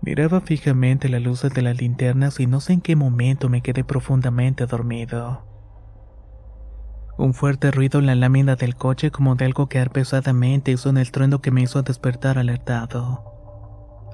Miraba 0.00 0.40
fijamente 0.40 1.08
las 1.08 1.22
luces 1.22 1.52
de 1.52 1.62
las 1.62 1.80
linternas 1.80 2.38
y 2.38 2.46
no 2.46 2.60
sé 2.60 2.74
en 2.74 2.80
qué 2.82 2.94
momento 2.94 3.48
me 3.48 3.62
quedé 3.62 3.82
profundamente 3.82 4.66
dormido. 4.66 5.44
Un 7.16 7.32
fuerte 7.32 7.70
ruido 7.70 8.00
en 8.00 8.06
la 8.06 8.14
lámina 8.14 8.54
del 8.54 8.76
coche 8.76 9.10
como 9.10 9.34
de 9.34 9.46
algo 9.46 9.68
que 9.68 9.84
pesadamente 9.86 10.72
hizo 10.72 10.90
en 10.90 10.98
el 10.98 11.10
trueno 11.10 11.40
que 11.40 11.50
me 11.50 11.62
hizo 11.62 11.82
despertar 11.82 12.38
alertado. 12.38 13.24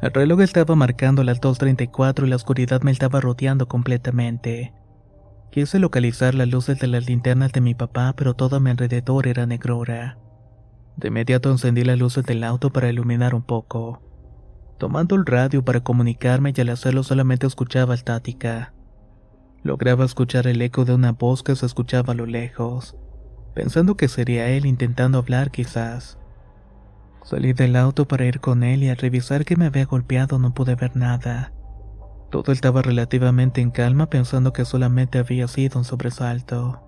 El 0.00 0.12
reloj 0.12 0.40
estaba 0.40 0.74
marcando 0.74 1.24
las 1.24 1.40
2.34 1.40 2.24
y 2.24 2.30
la 2.30 2.36
oscuridad 2.36 2.82
me 2.82 2.90
estaba 2.90 3.20
rodeando 3.20 3.68
completamente. 3.68 4.72
Quise 5.50 5.80
localizar 5.80 6.37
las 6.37 6.49
luces 6.49 6.78
de 6.78 6.87
las 6.87 7.09
linternas 7.09 7.50
de 7.52 7.61
mi 7.61 7.75
papá, 7.75 8.14
pero 8.16 8.35
todo 8.35 8.57
a 8.57 8.61
mi 8.61 8.71
alrededor 8.71 9.26
era 9.26 9.47
negrura. 9.47 10.16
De 10.97 11.09
inmediato 11.09 11.50
encendí 11.50 11.83
las 11.83 11.99
luces 11.99 12.25
del 12.25 12.45
auto 12.45 12.71
para 12.71 12.88
iluminar 12.88 13.35
un 13.35 13.42
poco. 13.42 14.00
Tomando 14.78 15.16
el 15.16 15.26
radio 15.26 15.64
para 15.64 15.80
comunicarme 15.80 16.52
y 16.57 16.61
al 16.61 16.69
hacerlo 16.69 17.02
solamente 17.02 17.49
escuchaba 17.49 17.95
estática. 17.95 18.75
Lograba 19.64 20.04
escuchar 20.04 20.47
el 20.47 20.62
eco 20.62 20.85
de 20.85 20.95
una 20.95 21.12
voz 21.12 21.42
que 21.42 21.57
se 21.57 21.66
escuchaba 21.66 22.12
a 22.12 22.16
lo 22.16 22.26
lejos, 22.26 22.97
pensando 23.54 23.97
que 23.97 24.07
sería 24.07 24.49
él 24.50 24.66
intentando 24.66 25.19
hablar 25.19 25.50
quizás. 25.50 26.19
Salí 27.25 27.52
del 27.52 27.75
auto 27.76 28.07
para 28.07 28.25
ir 28.25 28.40
con 28.40 28.62
él 28.62 28.85
y 28.85 28.88
al 28.88 28.97
revisar 28.97 29.45
que 29.45 29.57
me 29.57 29.66
había 29.66 29.85
golpeado 29.85 30.38
no 30.38 30.54
pude 30.54 30.76
ver 30.76 30.97
nada. 30.97 31.52
Todo 32.30 32.52
estaba 32.52 32.80
relativamente 32.82 33.60
en 33.60 33.70
calma 33.70 34.08
pensando 34.08 34.52
que 34.52 34.64
solamente 34.64 35.18
había 35.18 35.49
sido 35.49 35.78
un 35.78 35.84
sobresalto. 35.84 36.87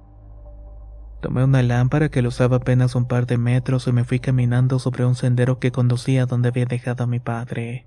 Tomé 1.20 1.44
una 1.44 1.62
lámpara 1.62 2.08
que 2.08 2.22
lo 2.22 2.28
usaba 2.28 2.56
apenas 2.56 2.94
un 2.94 3.06
par 3.06 3.26
de 3.26 3.38
metros 3.38 3.87
y 3.87 3.92
me 3.92 4.04
fui 4.04 4.20
caminando 4.20 4.78
sobre 4.78 5.04
un 5.04 5.14
sendero 5.14 5.58
que 5.58 5.72
conducía 5.72 6.25
a 6.25 6.26
donde 6.26 6.49
había 6.49 6.66
dejado 6.66 7.04
a 7.04 7.06
mi 7.06 7.20
padre. 7.20 7.87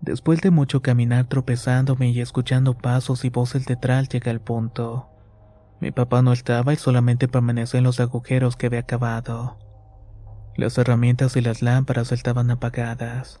Después 0.00 0.40
de 0.40 0.50
mucho 0.50 0.82
caminar 0.82 1.26
tropezándome 1.26 2.10
y 2.10 2.20
escuchando 2.20 2.76
pasos 2.76 3.24
y 3.24 3.30
voces 3.30 3.66
detrás 3.66 4.08
llegué 4.08 4.30
al 4.30 4.40
punto. 4.40 5.08
Mi 5.80 5.90
papá 5.90 6.22
no 6.22 6.32
estaba 6.32 6.72
y 6.72 6.76
solamente 6.76 7.28
permaneció 7.28 7.78
en 7.78 7.84
los 7.84 8.00
agujeros 8.00 8.56
que 8.56 8.66
había 8.66 8.82
cavado. 8.82 9.58
Las 10.56 10.78
herramientas 10.78 11.36
y 11.36 11.42
las 11.42 11.60
lámparas 11.60 12.12
estaban 12.12 12.50
apagadas. 12.50 13.40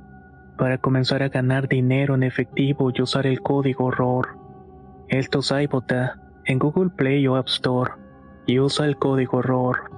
para 0.61 0.77
comenzar 0.77 1.23
a 1.23 1.29
ganar 1.29 1.67
dinero 1.67 2.13
en 2.13 2.21
efectivo 2.21 2.91
y 2.93 3.01
usar 3.01 3.25
el 3.25 3.41
código 3.41 3.89
ROR. 3.89 4.37
Esto 5.07 5.39
es 5.39 5.49
iBota 5.49 6.21
en 6.45 6.59
Google 6.59 6.91
Play 6.91 7.25
o 7.25 7.35
App 7.35 7.47
Store 7.47 7.93
y 8.45 8.59
usa 8.59 8.85
el 8.85 8.95
código 8.97 9.41
ROR. 9.41 9.89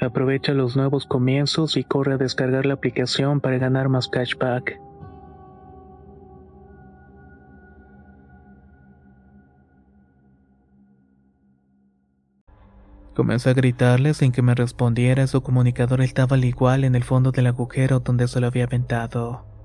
Aprovecha 0.00 0.54
los 0.54 0.78
nuevos 0.78 1.04
comienzos 1.04 1.76
y 1.76 1.84
corre 1.84 2.14
a 2.14 2.16
descargar 2.16 2.64
la 2.64 2.72
aplicación 2.72 3.42
para 3.42 3.58
ganar 3.58 3.90
más 3.90 4.08
cashback. 4.08 4.80
Comencé 13.14 13.50
a 13.50 13.52
gritarle 13.52 14.14
sin 14.14 14.32
que 14.32 14.40
me 14.40 14.54
respondiera, 14.54 15.26
su 15.26 15.42
comunicador 15.42 16.00
estaba 16.00 16.36
al 16.36 16.46
igual 16.46 16.84
en 16.84 16.94
el 16.94 17.04
fondo 17.04 17.30
del 17.30 17.48
agujero 17.48 18.00
donde 18.00 18.26
se 18.26 18.40
lo 18.40 18.46
había 18.46 18.64
aventado. 18.64 19.55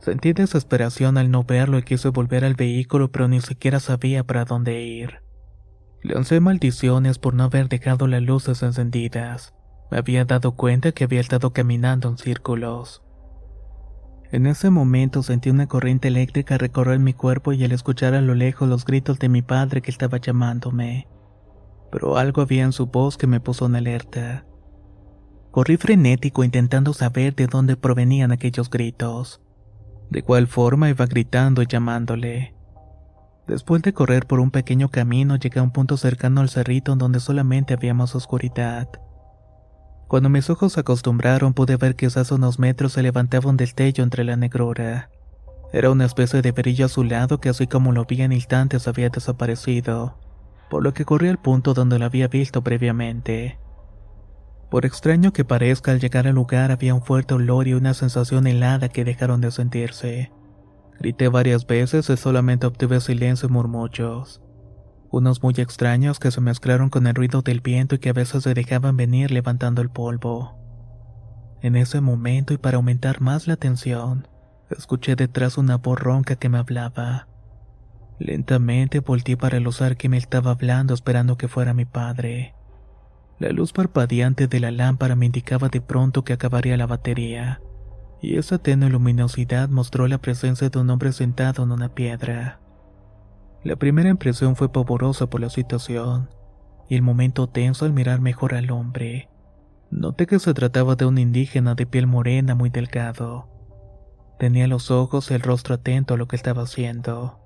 Sentí 0.00 0.32
desesperación 0.32 1.18
al 1.18 1.30
no 1.30 1.44
verlo 1.44 1.78
y 1.78 1.82
quise 1.82 2.08
volver 2.10 2.44
al 2.44 2.54
vehículo, 2.54 3.10
pero 3.10 3.28
ni 3.28 3.40
siquiera 3.40 3.80
sabía 3.80 4.24
para 4.24 4.44
dónde 4.44 4.80
ir. 4.82 5.22
Lancé 6.02 6.40
maldiciones 6.40 7.18
por 7.18 7.34
no 7.34 7.44
haber 7.44 7.68
dejado 7.68 8.06
las 8.06 8.22
luces 8.22 8.62
encendidas. 8.62 9.54
Me 9.90 9.98
había 9.98 10.24
dado 10.24 10.52
cuenta 10.52 10.92
que 10.92 11.04
había 11.04 11.20
estado 11.20 11.52
caminando 11.52 12.08
en 12.08 12.18
círculos. 12.18 13.02
En 14.30 14.46
ese 14.46 14.70
momento 14.70 15.22
sentí 15.22 15.50
una 15.50 15.66
corriente 15.66 16.08
eléctrica 16.08 16.58
recorrer 16.58 17.00
mi 17.00 17.14
cuerpo 17.14 17.52
y 17.52 17.64
al 17.64 17.72
escuchar 17.72 18.14
a 18.14 18.20
lo 18.20 18.34
lejos 18.34 18.68
los 18.68 18.84
gritos 18.84 19.18
de 19.18 19.28
mi 19.28 19.42
padre 19.42 19.80
que 19.80 19.90
estaba 19.90 20.18
llamándome. 20.18 21.08
Pero 21.90 22.18
algo 22.18 22.42
había 22.42 22.64
en 22.64 22.72
su 22.72 22.86
voz 22.86 23.16
que 23.16 23.26
me 23.26 23.40
puso 23.40 23.66
en 23.66 23.76
alerta. 23.76 24.44
Corrí 25.50 25.78
frenético 25.78 26.44
intentando 26.44 26.92
saber 26.92 27.34
de 27.34 27.46
dónde 27.46 27.76
provenían 27.76 28.30
aquellos 28.30 28.68
gritos 28.68 29.40
de 30.10 30.22
cuál 30.22 30.46
forma 30.46 30.88
iba 30.88 31.06
gritando 31.06 31.62
y 31.62 31.66
llamándole. 31.66 32.54
Después 33.46 33.82
de 33.82 33.94
correr 33.94 34.26
por 34.26 34.40
un 34.40 34.50
pequeño 34.50 34.90
camino 34.90 35.36
llegué 35.36 35.60
a 35.60 35.62
un 35.62 35.70
punto 35.70 35.96
cercano 35.96 36.42
al 36.42 36.50
cerrito 36.50 36.92
en 36.92 36.98
donde 36.98 37.20
solamente 37.20 37.74
había 37.74 37.94
más 37.94 38.14
oscuridad. 38.14 38.88
Cuando 40.06 40.28
mis 40.28 40.48
ojos 40.50 40.74
se 40.74 40.80
acostumbraron 40.80 41.54
pude 41.54 41.76
ver 41.76 41.96
que 41.96 42.06
hace 42.06 42.34
unos 42.34 42.58
metros 42.58 42.92
se 42.92 43.02
levantaba 43.02 43.50
un 43.50 43.56
destello 43.56 44.04
entre 44.04 44.24
la 44.24 44.36
negrura. 44.36 45.10
Era 45.72 45.90
una 45.90 46.06
especie 46.06 46.40
de 46.40 46.52
brillo 46.52 46.86
azulado 46.86 47.40
que 47.40 47.50
así 47.50 47.66
como 47.66 47.92
lo 47.92 48.04
vi 48.06 48.22
en 48.22 48.32
instantes 48.32 48.88
había 48.88 49.10
desaparecido, 49.10 50.16
por 50.70 50.82
lo 50.82 50.94
que 50.94 51.04
corrí 51.04 51.28
al 51.28 51.38
punto 51.38 51.74
donde 51.74 51.98
lo 51.98 52.06
había 52.06 52.28
visto 52.28 52.62
previamente. 52.62 53.58
Por 54.70 54.84
extraño 54.84 55.32
que 55.32 55.44
parezca, 55.44 55.92
al 55.92 56.00
llegar 56.00 56.26
al 56.26 56.34
lugar 56.34 56.70
había 56.70 56.94
un 56.94 57.02
fuerte 57.02 57.34
olor 57.34 57.68
y 57.68 57.74
una 57.74 57.94
sensación 57.94 58.46
helada 58.46 58.90
que 58.90 59.04
dejaron 59.04 59.40
de 59.40 59.50
sentirse. 59.50 60.30
Grité 60.98 61.28
varias 61.28 61.66
veces 61.66 62.10
y 62.10 62.16
solamente 62.16 62.66
obtuve 62.66 63.00
silencio 63.00 63.48
y 63.48 63.52
murmullos. 63.52 64.42
Unos 65.10 65.42
muy 65.42 65.54
extraños 65.56 66.18
que 66.18 66.30
se 66.30 66.42
mezclaron 66.42 66.90
con 66.90 67.06
el 67.06 67.14
ruido 67.14 67.40
del 67.40 67.60
viento 67.60 67.94
y 67.94 67.98
que 67.98 68.10
a 68.10 68.12
veces 68.12 68.42
se 68.42 68.52
dejaban 68.52 68.96
venir 68.96 69.30
levantando 69.30 69.80
el 69.80 69.88
polvo. 69.88 70.58
En 71.62 71.74
ese 71.74 72.02
momento 72.02 72.52
y 72.52 72.58
para 72.58 72.76
aumentar 72.76 73.22
más 73.22 73.46
la 73.46 73.56
tensión, 73.56 74.28
escuché 74.70 75.16
detrás 75.16 75.56
una 75.56 75.76
voz 75.78 75.98
ronca 75.98 76.36
que 76.36 76.50
me 76.50 76.58
hablaba. 76.58 77.26
Lentamente 78.18 79.00
volteé 79.00 79.36
para 79.36 79.56
el 79.56 79.66
que 79.96 80.08
me 80.08 80.18
estaba 80.18 80.50
hablando 80.50 80.92
esperando 80.92 81.38
que 81.38 81.48
fuera 81.48 81.72
mi 81.72 81.86
padre. 81.86 82.57
La 83.38 83.50
luz 83.50 83.72
parpadeante 83.72 84.48
de 84.48 84.58
la 84.58 84.72
lámpara 84.72 85.14
me 85.14 85.26
indicaba 85.26 85.68
de 85.68 85.80
pronto 85.80 86.24
que 86.24 86.32
acabaría 86.32 86.76
la 86.76 86.86
batería, 86.86 87.60
y 88.20 88.36
esa 88.36 88.58
tenue 88.58 88.90
luminosidad 88.90 89.68
mostró 89.68 90.08
la 90.08 90.18
presencia 90.18 90.70
de 90.70 90.78
un 90.80 90.90
hombre 90.90 91.12
sentado 91.12 91.62
en 91.62 91.70
una 91.70 91.88
piedra. 91.88 92.58
La 93.62 93.76
primera 93.76 94.08
impresión 94.08 94.56
fue 94.56 94.72
pavorosa 94.72 95.30
por 95.30 95.40
la 95.40 95.50
situación, 95.50 96.28
y 96.88 96.96
el 96.96 97.02
momento 97.02 97.48
tenso 97.48 97.84
al 97.84 97.92
mirar 97.92 98.20
mejor 98.20 98.54
al 98.54 98.72
hombre. 98.72 99.28
Noté 99.92 100.26
que 100.26 100.40
se 100.40 100.52
trataba 100.52 100.96
de 100.96 101.06
un 101.06 101.16
indígena 101.16 101.76
de 101.76 101.86
piel 101.86 102.08
morena 102.08 102.56
muy 102.56 102.70
delgado. 102.70 103.48
Tenía 104.40 104.66
los 104.66 104.90
ojos 104.90 105.30
y 105.30 105.34
el 105.34 105.42
rostro 105.42 105.76
atento 105.76 106.14
a 106.14 106.16
lo 106.16 106.26
que 106.26 106.36
estaba 106.36 106.62
haciendo. 106.62 107.38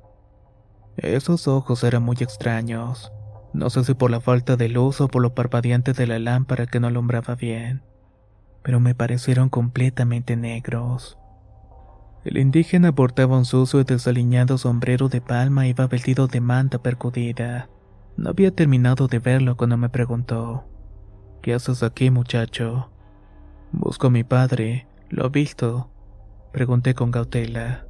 Esos 0.96 1.48
ojos 1.48 1.84
eran 1.84 2.02
muy 2.02 2.16
extraños 2.20 3.12
no 3.52 3.70
sé 3.70 3.84
si 3.84 3.94
por 3.94 4.10
la 4.10 4.20
falta 4.20 4.56
de 4.56 4.68
luz 4.68 5.00
o 5.00 5.08
por 5.08 5.22
lo 5.22 5.34
parpadeante 5.34 5.92
de 5.92 6.06
la 6.06 6.18
lámpara 6.18 6.66
que 6.66 6.80
no 6.80 6.86
alumbraba 6.86 7.34
bien, 7.34 7.82
pero 8.62 8.80
me 8.80 8.94
parecieron 8.94 9.48
completamente 9.48 10.36
negros. 10.36 11.18
El 12.24 12.38
indígena 12.38 12.92
portaba 12.92 13.36
un 13.36 13.44
sucio 13.44 13.80
y 13.80 13.84
desaliñado 13.84 14.56
sombrero 14.56 15.08
de 15.08 15.20
palma 15.20 15.66
y 15.66 15.70
iba 15.70 15.86
vestido 15.88 16.28
de 16.28 16.40
manta 16.40 16.78
percudida. 16.78 17.68
No 18.16 18.30
había 18.30 18.54
terminado 18.54 19.08
de 19.08 19.18
verlo 19.18 19.56
cuando 19.56 19.76
me 19.76 19.88
preguntó: 19.88 20.64
¿Qué 21.42 21.52
haces 21.52 21.82
aquí, 21.82 22.10
muchacho? 22.10 22.92
Busco 23.72 24.06
a 24.06 24.10
mi 24.10 24.22
padre. 24.22 24.86
¿Lo 25.10 25.26
he 25.26 25.30
visto? 25.30 25.90
Pregunté 26.52 26.94
con 26.94 27.10
cautela. 27.10 27.86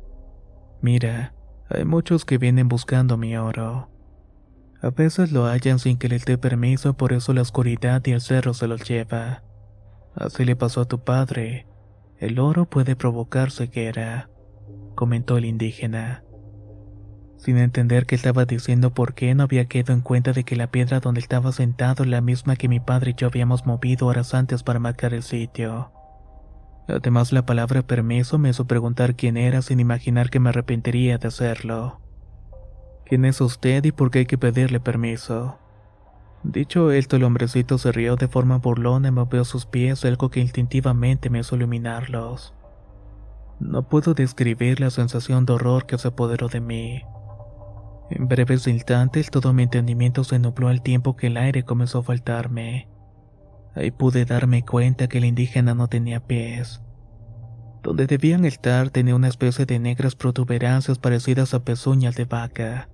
Mira, 0.80 1.34
hay 1.68 1.84
muchos 1.84 2.24
que 2.24 2.38
vienen 2.38 2.68
buscando 2.68 3.18
mi 3.18 3.36
oro. 3.36 3.91
A 4.82 4.90
veces 4.90 5.30
lo 5.30 5.46
hallan 5.46 5.78
sin 5.78 5.96
que 5.96 6.08
les 6.08 6.24
dé 6.24 6.38
permiso, 6.38 6.94
por 6.94 7.12
eso 7.12 7.32
la 7.32 7.42
oscuridad 7.42 8.02
y 8.04 8.10
el 8.10 8.20
cerro 8.20 8.52
se 8.52 8.66
los 8.66 8.82
lleva. 8.82 9.44
Así 10.16 10.44
le 10.44 10.56
pasó 10.56 10.80
a 10.80 10.88
tu 10.88 11.04
padre. 11.04 11.68
El 12.18 12.40
oro 12.40 12.66
puede 12.68 12.96
provocar 12.96 13.52
ceguera, 13.52 14.28
comentó 14.96 15.36
el 15.36 15.44
indígena. 15.44 16.24
Sin 17.36 17.58
entender 17.58 18.06
qué 18.06 18.16
estaba 18.16 18.44
diciendo 18.44 18.92
por 18.92 19.14
qué 19.14 19.34
no 19.36 19.44
había 19.44 19.66
quedado 19.66 19.92
en 19.92 20.00
cuenta 20.00 20.32
de 20.32 20.42
que 20.42 20.56
la 20.56 20.70
piedra 20.70 20.98
donde 20.98 21.20
estaba 21.20 21.52
sentado 21.52 22.02
es 22.02 22.08
la 22.08 22.20
misma 22.20 22.56
que 22.56 22.68
mi 22.68 22.80
padre 22.80 23.12
y 23.12 23.14
yo 23.14 23.28
habíamos 23.28 23.64
movido 23.66 24.06
horas 24.06 24.34
antes 24.34 24.64
para 24.64 24.80
marcar 24.80 25.14
el 25.14 25.22
sitio. 25.22 25.92
Además 26.88 27.32
la 27.32 27.46
palabra 27.46 27.82
permiso 27.82 28.36
me 28.36 28.50
hizo 28.50 28.66
preguntar 28.66 29.14
quién 29.14 29.36
era 29.36 29.62
sin 29.62 29.78
imaginar 29.78 30.28
que 30.28 30.40
me 30.40 30.50
arrepentiría 30.50 31.18
de 31.18 31.28
hacerlo. 31.28 32.01
¿Quién 33.12 33.26
es 33.26 33.42
usted 33.42 33.84
y 33.84 33.92
por 33.92 34.10
qué 34.10 34.20
hay 34.20 34.24
que 34.24 34.38
pedirle 34.38 34.80
permiso? 34.80 35.58
Dicho 36.44 36.90
esto, 36.90 37.16
el 37.16 37.24
hombrecito 37.24 37.76
se 37.76 37.92
rió 37.92 38.16
de 38.16 38.26
forma 38.26 38.56
burlona 38.56 39.08
y 39.08 39.10
movió 39.10 39.44
sus 39.44 39.66
pies, 39.66 40.06
algo 40.06 40.30
que 40.30 40.40
instintivamente 40.40 41.28
me 41.28 41.40
hizo 41.40 41.56
iluminarlos. 41.56 42.54
No 43.60 43.86
puedo 43.86 44.14
describir 44.14 44.80
la 44.80 44.88
sensación 44.88 45.44
de 45.44 45.52
horror 45.52 45.84
que 45.84 45.98
se 45.98 46.08
apoderó 46.08 46.48
de 46.48 46.62
mí. 46.62 47.02
En 48.08 48.28
breves 48.28 48.66
instantes 48.66 49.30
todo 49.30 49.52
mi 49.52 49.64
entendimiento 49.64 50.24
se 50.24 50.38
nubló 50.38 50.68
al 50.68 50.80
tiempo 50.80 51.14
que 51.14 51.26
el 51.26 51.36
aire 51.36 51.64
comenzó 51.64 51.98
a 51.98 52.04
faltarme. 52.04 52.88
Ahí 53.74 53.90
pude 53.90 54.24
darme 54.24 54.64
cuenta 54.64 55.06
que 55.06 55.18
el 55.18 55.26
indígena 55.26 55.74
no 55.74 55.86
tenía 55.86 56.20
pies. 56.20 56.80
Donde 57.82 58.06
debían 58.06 58.46
estar 58.46 58.88
tenía 58.88 59.14
una 59.14 59.28
especie 59.28 59.66
de 59.66 59.78
negras 59.78 60.14
protuberancias 60.14 60.98
parecidas 60.98 61.52
a 61.52 61.62
pezuñas 61.62 62.14
de 62.14 62.24
vaca. 62.24 62.88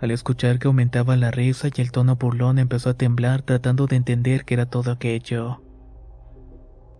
Al 0.00 0.10
escuchar 0.10 0.58
que 0.58 0.66
aumentaba 0.66 1.16
la 1.16 1.30
risa 1.30 1.68
y 1.74 1.80
el 1.80 1.92
tono 1.92 2.16
burlón 2.16 2.58
empezó 2.58 2.90
a 2.90 2.94
temblar 2.94 3.42
tratando 3.42 3.86
de 3.86 3.96
entender 3.96 4.44
qué 4.44 4.54
era 4.54 4.66
todo 4.66 4.90
aquello. 4.90 5.62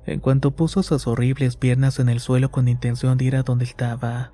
En 0.06 0.20
cuanto 0.20 0.50
puso 0.50 0.80
esas 0.80 1.06
horribles 1.06 1.56
piernas 1.56 1.98
en 1.98 2.08
el 2.08 2.20
suelo 2.20 2.50
con 2.50 2.68
intención 2.68 3.16
de 3.18 3.24
ir 3.24 3.36
a 3.36 3.42
donde 3.42 3.64
estaba, 3.64 4.32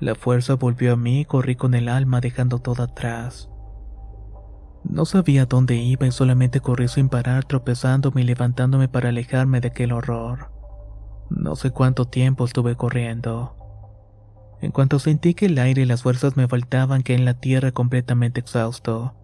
la 0.00 0.14
fuerza 0.14 0.54
volvió 0.54 0.92
a 0.92 0.96
mí 0.96 1.20
y 1.20 1.24
corrí 1.24 1.56
con 1.56 1.74
el 1.74 1.88
alma 1.88 2.20
dejando 2.20 2.60
todo 2.60 2.84
atrás. 2.84 3.50
No 4.84 5.04
sabía 5.04 5.44
dónde 5.44 5.74
iba 5.74 6.06
y 6.06 6.12
solamente 6.12 6.60
corrí 6.60 6.86
sin 6.86 7.08
parar, 7.08 7.44
tropezándome 7.44 8.22
y 8.22 8.24
levantándome 8.24 8.88
para 8.88 9.08
alejarme 9.08 9.60
de 9.60 9.68
aquel 9.68 9.92
horror. 9.92 10.52
No 11.30 11.56
sé 11.56 11.72
cuánto 11.72 12.06
tiempo 12.06 12.44
estuve 12.44 12.76
corriendo. 12.76 13.57
En 14.60 14.72
cuanto 14.72 14.98
sentí 14.98 15.34
que 15.34 15.46
el 15.46 15.58
aire 15.58 15.82
y 15.82 15.86
las 15.86 16.02
fuerzas 16.02 16.36
me 16.36 16.48
faltaban, 16.48 17.02
que 17.02 17.14
en 17.14 17.24
la 17.24 17.34
tierra 17.34 17.72
completamente 17.72 18.40
exhausto. 18.40 19.14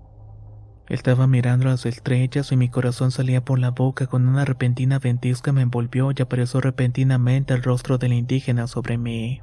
Estaba 0.89 1.27
mirando 1.27 1.65
las 1.65 1.87
estrellas 1.87 2.53
y 2.53 2.57
mi 2.57 2.69
corazón 2.69 3.11
salía 3.11 3.43
por 3.43 3.59
la 3.59 3.71
boca 3.71 4.07
con 4.07 4.29
una 4.29 4.45
repentina 4.45 4.99
ventisca 4.99 5.51
me 5.51 5.63
envolvió 5.63 6.11
y 6.11 6.21
apareció 6.21 6.61
repentinamente 6.61 7.55
el 7.55 7.63
rostro 7.63 7.97
del 7.97 8.13
indígena 8.13 8.67
sobre 8.67 8.99
mí. 8.99 9.41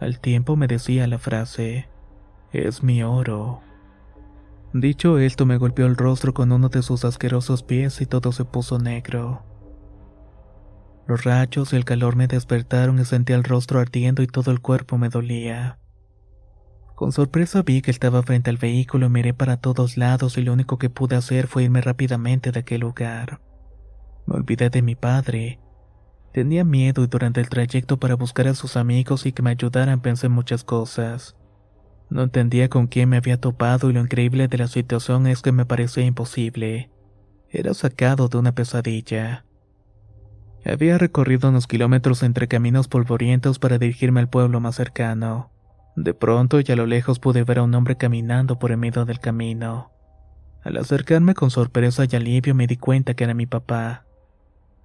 Al 0.00 0.20
tiempo 0.20 0.56
me 0.56 0.66
decía 0.66 1.06
la 1.06 1.18
frase, 1.18 1.88
es 2.52 2.82
mi 2.82 3.02
oro. 3.02 3.62
Dicho 4.72 5.18
esto 5.18 5.46
me 5.46 5.56
golpeó 5.56 5.86
el 5.86 5.96
rostro 5.96 6.34
con 6.34 6.52
uno 6.52 6.68
de 6.68 6.82
sus 6.82 7.04
asquerosos 7.04 7.62
pies 7.62 8.00
y 8.02 8.06
todo 8.06 8.30
se 8.30 8.44
puso 8.44 8.78
negro. 8.78 9.42
Los 11.10 11.24
rayos 11.24 11.72
y 11.72 11.76
el 11.76 11.84
calor 11.84 12.14
me 12.14 12.28
despertaron 12.28 13.00
y 13.00 13.04
sentí 13.04 13.32
el 13.32 13.42
rostro 13.42 13.80
ardiendo 13.80 14.22
y 14.22 14.28
todo 14.28 14.52
el 14.52 14.60
cuerpo 14.60 14.96
me 14.96 15.08
dolía. 15.08 15.80
Con 16.94 17.10
sorpresa 17.10 17.62
vi 17.62 17.82
que 17.82 17.90
estaba 17.90 18.22
frente 18.22 18.48
al 18.48 18.58
vehículo 18.58 19.06
y 19.06 19.08
miré 19.08 19.34
para 19.34 19.56
todos 19.56 19.96
lados 19.96 20.38
y 20.38 20.42
lo 20.42 20.52
único 20.52 20.78
que 20.78 20.88
pude 20.88 21.16
hacer 21.16 21.48
fue 21.48 21.64
irme 21.64 21.80
rápidamente 21.80 22.52
de 22.52 22.60
aquel 22.60 22.82
lugar. 22.82 23.40
Me 24.24 24.36
olvidé 24.36 24.70
de 24.70 24.82
mi 24.82 24.94
padre. 24.94 25.58
Tenía 26.32 26.62
miedo 26.62 27.02
y 27.02 27.08
durante 27.08 27.40
el 27.40 27.48
trayecto 27.48 27.98
para 27.98 28.14
buscar 28.14 28.46
a 28.46 28.54
sus 28.54 28.76
amigos 28.76 29.26
y 29.26 29.32
que 29.32 29.42
me 29.42 29.50
ayudaran 29.50 30.02
pensé 30.02 30.28
en 30.28 30.32
muchas 30.32 30.62
cosas. 30.62 31.34
No 32.08 32.22
entendía 32.22 32.68
con 32.68 32.86
quién 32.86 33.08
me 33.08 33.16
había 33.16 33.40
topado 33.40 33.90
y 33.90 33.94
lo 33.94 34.00
increíble 34.00 34.46
de 34.46 34.58
la 34.58 34.68
situación 34.68 35.26
es 35.26 35.42
que 35.42 35.50
me 35.50 35.66
parecía 35.66 36.04
imposible. 36.04 36.92
Era 37.48 37.74
sacado 37.74 38.28
de 38.28 38.38
una 38.38 38.54
pesadilla. 38.54 39.44
Había 40.64 40.98
recorrido 40.98 41.48
unos 41.48 41.66
kilómetros 41.66 42.22
entre 42.22 42.46
caminos 42.46 42.86
polvorientos 42.86 43.58
para 43.58 43.78
dirigirme 43.78 44.20
al 44.20 44.28
pueblo 44.28 44.60
más 44.60 44.74
cercano. 44.74 45.50
De 45.96 46.12
pronto 46.12 46.60
y 46.60 46.70
a 46.70 46.76
lo 46.76 46.86
lejos 46.86 47.18
pude 47.18 47.44
ver 47.44 47.58
a 47.58 47.62
un 47.62 47.74
hombre 47.74 47.96
caminando 47.96 48.58
por 48.58 48.70
el 48.70 48.76
medio 48.76 49.04
del 49.06 49.20
camino. 49.20 49.90
Al 50.62 50.76
acercarme 50.76 51.34
con 51.34 51.50
sorpresa 51.50 52.04
y 52.08 52.14
alivio 52.14 52.54
me 52.54 52.66
di 52.66 52.76
cuenta 52.76 53.14
que 53.14 53.24
era 53.24 53.32
mi 53.32 53.46
papá. 53.46 54.04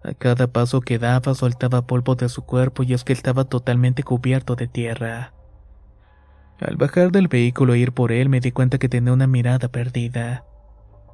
A 0.03 0.13
cada 0.13 0.47
paso 0.47 0.79
que 0.79 0.97
daba 0.97 1.35
soltaba 1.35 1.85
polvo 1.85 2.15
de 2.15 2.29
su 2.29 2.43
cuerpo 2.43 2.83
y 2.83 2.93
es 2.93 3.03
que 3.03 3.11
estaba 3.11 3.43
totalmente 3.43 4.03
cubierto 4.03 4.55
de 4.55 4.67
tierra. 4.67 5.33
Al 6.61 6.77
bajar 6.77 7.11
del 7.11 7.27
vehículo 7.27 7.73
e 7.73 7.79
ir 7.79 7.91
por 7.91 8.13
él 8.13 8.29
me 8.29 8.39
di 8.39 8.51
cuenta 8.51 8.77
que 8.77 8.87
tenía 8.87 9.11
una 9.11 9.27
mirada 9.27 9.67
perdida. 9.67 10.45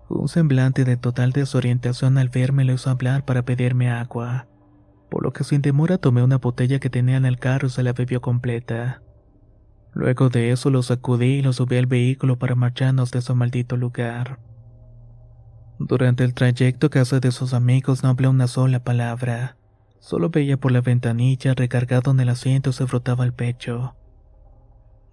Un 0.08 0.28
semblante 0.28 0.84
de 0.84 0.98
total 0.98 1.32
desorientación 1.32 2.20
al 2.20 2.30
verme 2.30 2.64
lo 2.64 2.74
hizo 2.74 2.92
hablar 2.92 3.26
para 3.26 3.44
pedirme 3.44 3.90
agua 3.90 4.46
por 5.12 5.24
lo 5.24 5.34
que 5.34 5.44
sin 5.44 5.62
demora 5.62 5.98
tomé 5.98 6.24
una 6.24 6.38
botella 6.38 6.80
que 6.80 6.90
tenía 6.90 7.18
en 7.18 7.26
el 7.26 7.38
carro 7.38 7.68
y 7.68 7.70
se 7.70 7.84
la 7.84 7.92
bebió 7.92 8.22
completa. 8.22 9.04
Luego 9.94 10.30
de 10.30 10.52
eso 10.52 10.70
lo 10.70 10.82
sacudí 10.84 11.40
y 11.40 11.42
lo 11.42 11.52
subí 11.52 11.76
al 11.76 11.86
vehículo 11.86 12.40
para 12.40 12.56
marcharnos 12.56 13.12
de 13.12 13.20
ese 13.20 13.34
maldito 13.34 13.76
lugar. 13.76 14.40
Durante 15.80 16.24
el 16.24 16.34
trayecto 16.34 16.88
a 16.88 16.92
casa 16.92 17.20
de 17.20 17.34
sus 17.34 17.54
amigos 17.54 18.04
no 18.04 18.10
hablé 18.10 18.30
una 18.30 18.48
sola 18.48 18.86
palabra. 18.86 19.58
Solo 20.00 20.30
veía 20.30 20.56
por 20.56 20.72
la 20.72 20.80
ventanilla 20.80 21.54
recargado 21.56 22.12
en 22.12 22.22
el 22.22 22.30
asiento 22.30 22.72
se 22.72 22.88
frotaba 22.88 23.26
el 23.26 23.34
pecho. 23.34 23.98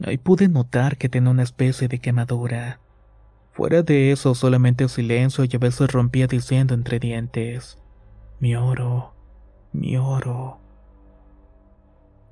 Ahí 0.00 0.16
pude 0.16 0.46
notar 0.46 0.96
que 0.96 1.08
tenía 1.08 1.30
una 1.30 1.42
especie 1.42 1.88
de 1.88 1.98
quemadura. 1.98 2.78
Fuera 3.50 3.82
de 3.82 4.12
eso, 4.12 4.36
solamente 4.36 4.88
silencio 4.88 5.42
y 5.44 5.56
a 5.56 5.58
veces 5.58 5.90
rompía 5.90 6.28
diciendo 6.28 6.74
entre 6.74 7.00
dientes: 7.00 7.78
Mi 8.38 8.54
oro, 8.54 9.17
mi 9.78 9.96
oro. 9.96 10.58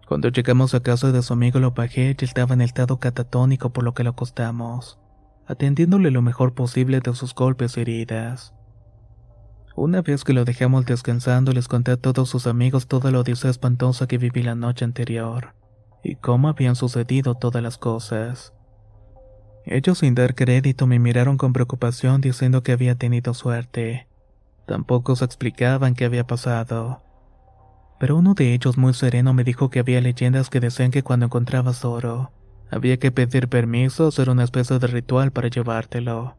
Cuando 0.07 0.29
llegamos 0.29 0.75
a 0.75 0.81
casa 0.81 1.11
de 1.11 1.23
su 1.23 1.33
amigo 1.33 1.59
lo 1.59 1.73
bajé 1.73 2.17
y 2.19 2.25
estaba 2.25 2.55
en 2.55 2.61
estado 2.61 2.99
catatónico 2.99 3.71
por 3.71 3.85
lo 3.85 3.95
que 3.95 4.05
lo 4.05 4.11
acostamos, 4.11 4.99
atendiéndole 5.47 6.11
lo 6.11 6.23
mejor 6.23 6.55
posible 6.55 7.01
de 7.01 7.15
sus 7.15 7.35
golpes 7.35 7.77
y 7.77 7.81
heridas. 7.81 8.55
Una 9.75 10.03
vez 10.03 10.25
que 10.25 10.33
lo 10.33 10.45
dejamos 10.45 10.87
descansando, 10.87 11.53
les 11.53 11.69
conté 11.69 11.91
a 11.91 11.97
todos 11.97 12.31
sus 12.31 12.47
amigos 12.47 12.87
toda 12.87 13.11
la 13.11 13.21
odisea 13.21 13.51
espantosa 13.51 14.07
que 14.07 14.17
viví 14.17 14.43
la 14.43 14.55
noche 14.55 14.85
anterior, 14.85 15.55
y 16.03 16.15
cómo 16.17 16.49
habían 16.49 16.77
sucedido 16.77 17.35
todas 17.35 17.63
las 17.63 17.77
cosas. 17.77 18.55
Ellos 19.65 19.99
sin 19.99 20.15
dar 20.15 20.35
crédito 20.35 20.87
me 20.87 21.01
miraron 21.01 21.37
con 21.37 21.53
preocupación 21.53 22.21
diciendo 22.21 22.63
que 22.63 22.73
había 22.73 22.95
tenido 22.95 23.35
suerte. 23.35 24.07
Tampoco 24.67 25.17
se 25.17 25.25
explicaban 25.25 25.95
qué 25.95 26.05
había 26.05 26.27
pasado 26.27 27.03
pero 27.99 28.17
uno 28.17 28.35
de 28.35 28.53
ellos 28.53 28.77
muy 28.77 28.95
sereno 28.95 29.33
me 29.33 29.45
dijo 29.45 29.71
que 29.71 29.81
había 29.81 30.01
leyendas 30.01 30.51
que 30.51 30.61
decían 30.61 30.91
que 30.91 31.03
cuando 31.03 31.27
encontrabas 31.27 31.85
oro, 31.85 32.31
había 32.71 32.99
que 32.99 33.13
pedir 33.13 33.49
permiso 33.49 34.09
hacer 34.09 34.29
una 34.29 34.45
especie 34.45 34.79
de 34.79 34.87
ritual 34.87 35.31
para 35.31 35.49
llevártelo. 35.49 36.37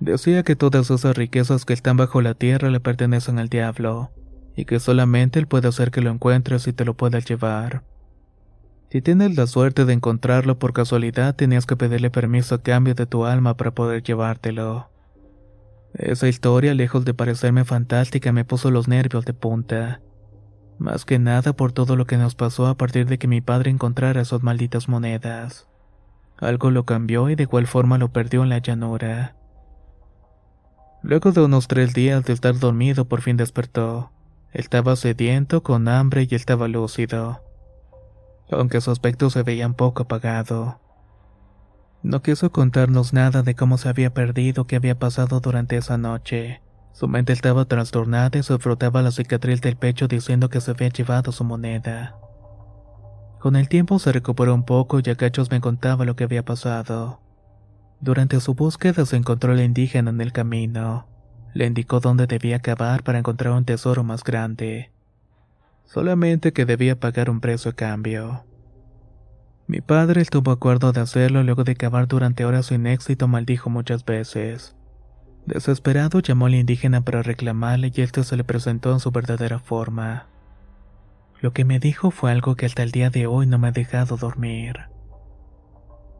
Decía 0.00 0.42
que 0.42 0.56
todas 0.56 0.90
esas 0.90 1.16
riquezas 1.16 1.64
que 1.64 1.74
están 1.74 1.96
bajo 1.96 2.22
la 2.22 2.34
tierra 2.34 2.70
le 2.70 2.80
pertenecen 2.80 3.38
al 3.38 3.48
diablo, 3.48 4.10
y 4.56 4.64
que 4.64 4.80
solamente 4.80 5.38
él 5.38 5.46
puede 5.46 5.68
hacer 5.68 5.90
que 5.90 6.00
lo 6.00 6.10
encuentres 6.10 6.66
y 6.66 6.72
te 6.72 6.84
lo 6.84 6.94
puedas 6.94 7.24
llevar. 7.24 7.84
Si 8.90 9.02
tienes 9.02 9.36
la 9.36 9.46
suerte 9.46 9.84
de 9.84 9.92
encontrarlo 9.92 10.58
por 10.58 10.72
casualidad, 10.72 11.36
tenías 11.36 11.66
que 11.66 11.76
pedirle 11.76 12.10
permiso 12.10 12.54
a 12.54 12.62
cambio 12.62 12.94
de 12.94 13.06
tu 13.06 13.26
alma 13.26 13.56
para 13.56 13.72
poder 13.72 14.02
llevártelo. 14.02 14.88
Esa 15.94 16.28
historia, 16.28 16.74
lejos 16.74 17.04
de 17.04 17.12
parecerme 17.12 17.64
fantástica, 17.64 18.32
me 18.32 18.44
puso 18.44 18.70
los 18.70 18.88
nervios 18.88 19.24
de 19.24 19.34
punta 19.34 20.00
más 20.78 21.04
que 21.04 21.18
nada 21.18 21.52
por 21.52 21.72
todo 21.72 21.96
lo 21.96 22.06
que 22.06 22.16
nos 22.16 22.34
pasó 22.34 22.66
a 22.66 22.76
partir 22.76 23.06
de 23.06 23.18
que 23.18 23.28
mi 23.28 23.40
padre 23.40 23.70
encontrara 23.70 24.20
esas 24.20 24.42
malditas 24.42 24.88
monedas. 24.88 25.66
Algo 26.38 26.70
lo 26.70 26.84
cambió 26.84 27.28
y 27.30 27.34
de 27.34 27.42
igual 27.44 27.66
forma 27.66 27.98
lo 27.98 28.12
perdió 28.12 28.42
en 28.44 28.48
la 28.48 28.58
llanura. 28.58 29.34
Luego 31.02 31.32
de 31.32 31.42
unos 31.42 31.68
tres 31.68 31.94
días 31.94 32.24
de 32.24 32.32
estar 32.32 32.58
dormido 32.58 33.06
por 33.06 33.22
fin 33.22 33.36
despertó. 33.36 34.10
Estaba 34.52 34.96
sediento, 34.96 35.62
con 35.62 35.88
hambre 35.88 36.26
y 36.28 36.34
estaba 36.34 36.68
lúcido. 36.68 37.42
Aunque 38.50 38.80
su 38.80 38.90
aspecto 38.90 39.30
se 39.30 39.42
veía 39.42 39.66
un 39.66 39.74
poco 39.74 40.04
apagado. 40.04 40.80
No 42.02 42.22
quiso 42.22 42.50
contarnos 42.50 43.12
nada 43.12 43.42
de 43.42 43.54
cómo 43.54 43.76
se 43.76 43.88
había 43.88 44.14
perdido, 44.14 44.66
qué 44.66 44.76
había 44.76 44.98
pasado 44.98 45.40
durante 45.40 45.76
esa 45.76 45.98
noche. 45.98 46.62
Su 46.98 47.06
mente 47.06 47.32
estaba 47.32 47.64
trastornada 47.64 48.36
y 48.40 48.42
se 48.42 48.58
frotaba 48.58 49.02
la 49.02 49.12
cicatriz 49.12 49.60
del 49.60 49.76
pecho 49.76 50.08
diciendo 50.08 50.48
que 50.48 50.60
se 50.60 50.72
había 50.72 50.88
llevado 50.88 51.30
su 51.30 51.44
moneda. 51.44 52.16
Con 53.38 53.54
el 53.54 53.68
tiempo 53.68 54.00
se 54.00 54.10
recuperó 54.10 54.52
un 54.52 54.64
poco 54.64 54.98
y 54.98 55.08
a 55.08 55.14
cachos 55.14 55.48
me 55.52 55.60
contaba 55.60 56.04
lo 56.04 56.16
que 56.16 56.24
había 56.24 56.44
pasado. 56.44 57.20
Durante 58.00 58.40
su 58.40 58.54
búsqueda 58.54 59.06
se 59.06 59.14
encontró 59.14 59.52
el 59.52 59.60
indígena 59.60 60.10
en 60.10 60.20
el 60.20 60.32
camino. 60.32 61.06
Le 61.54 61.66
indicó 61.66 62.00
dónde 62.00 62.26
debía 62.26 62.58
cavar 62.58 63.04
para 63.04 63.20
encontrar 63.20 63.52
un 63.52 63.64
tesoro 63.64 64.02
más 64.02 64.24
grande. 64.24 64.90
Solamente 65.84 66.52
que 66.52 66.64
debía 66.64 66.98
pagar 66.98 67.30
un 67.30 67.38
precio 67.38 67.70
a 67.70 67.74
cambio. 67.74 68.44
Mi 69.68 69.80
padre 69.80 70.20
estuvo 70.20 70.50
acuerdo 70.50 70.90
de 70.90 71.02
hacerlo 71.02 71.44
luego 71.44 71.62
de 71.62 71.76
cavar 71.76 72.08
durante 72.08 72.44
horas 72.44 72.66
sin 72.66 72.88
éxito 72.88 73.28
maldijo 73.28 73.70
muchas 73.70 74.04
veces. 74.04 74.74
Desesperado 75.46 76.20
llamó 76.20 76.46
al 76.46 76.54
indígena 76.54 77.00
para 77.00 77.22
reclamarle 77.22 77.92
y 77.94 78.02
este 78.02 78.24
se 78.24 78.36
le 78.36 78.44
presentó 78.44 78.92
en 78.92 79.00
su 79.00 79.10
verdadera 79.10 79.58
forma. 79.58 80.26
Lo 81.40 81.52
que 81.52 81.64
me 81.64 81.78
dijo 81.78 82.10
fue 82.10 82.32
algo 82.32 82.56
que 82.56 82.66
hasta 82.66 82.82
el 82.82 82.90
día 82.90 83.10
de 83.10 83.26
hoy 83.26 83.46
no 83.46 83.58
me 83.58 83.68
ha 83.68 83.72
dejado 83.72 84.16
dormir. 84.16 84.88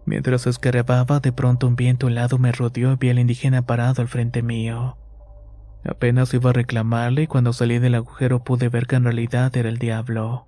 Mientras 0.07 0.47
escarababa, 0.47 1.21
de 1.21 1.33
pronto 1.33 1.67
un 1.67 1.77
viento 1.77 2.09
helado 2.09 2.39
me 2.39 2.53
rodeó 2.53 2.93
y 2.93 2.97
vi 2.97 3.11
al 3.11 3.19
indígena 3.19 3.63
parado 3.63 4.01
al 4.01 4.09
frente 4.09 4.43
mío. 4.43 4.97
Apenas 5.85 6.33
iba 6.35 6.51
a 6.51 6.55
reclamarle 6.55 7.23
y 7.23 7.27
cuando 7.27 7.53
salí 7.53 7.79
del 7.79 7.95
agujero 7.95 8.43
pude 8.43 8.69
ver 8.69 8.87
que 8.87 8.97
en 8.97 9.05
realidad 9.05 9.55
era 9.57 9.69
el 9.69 9.79
diablo. 9.79 10.47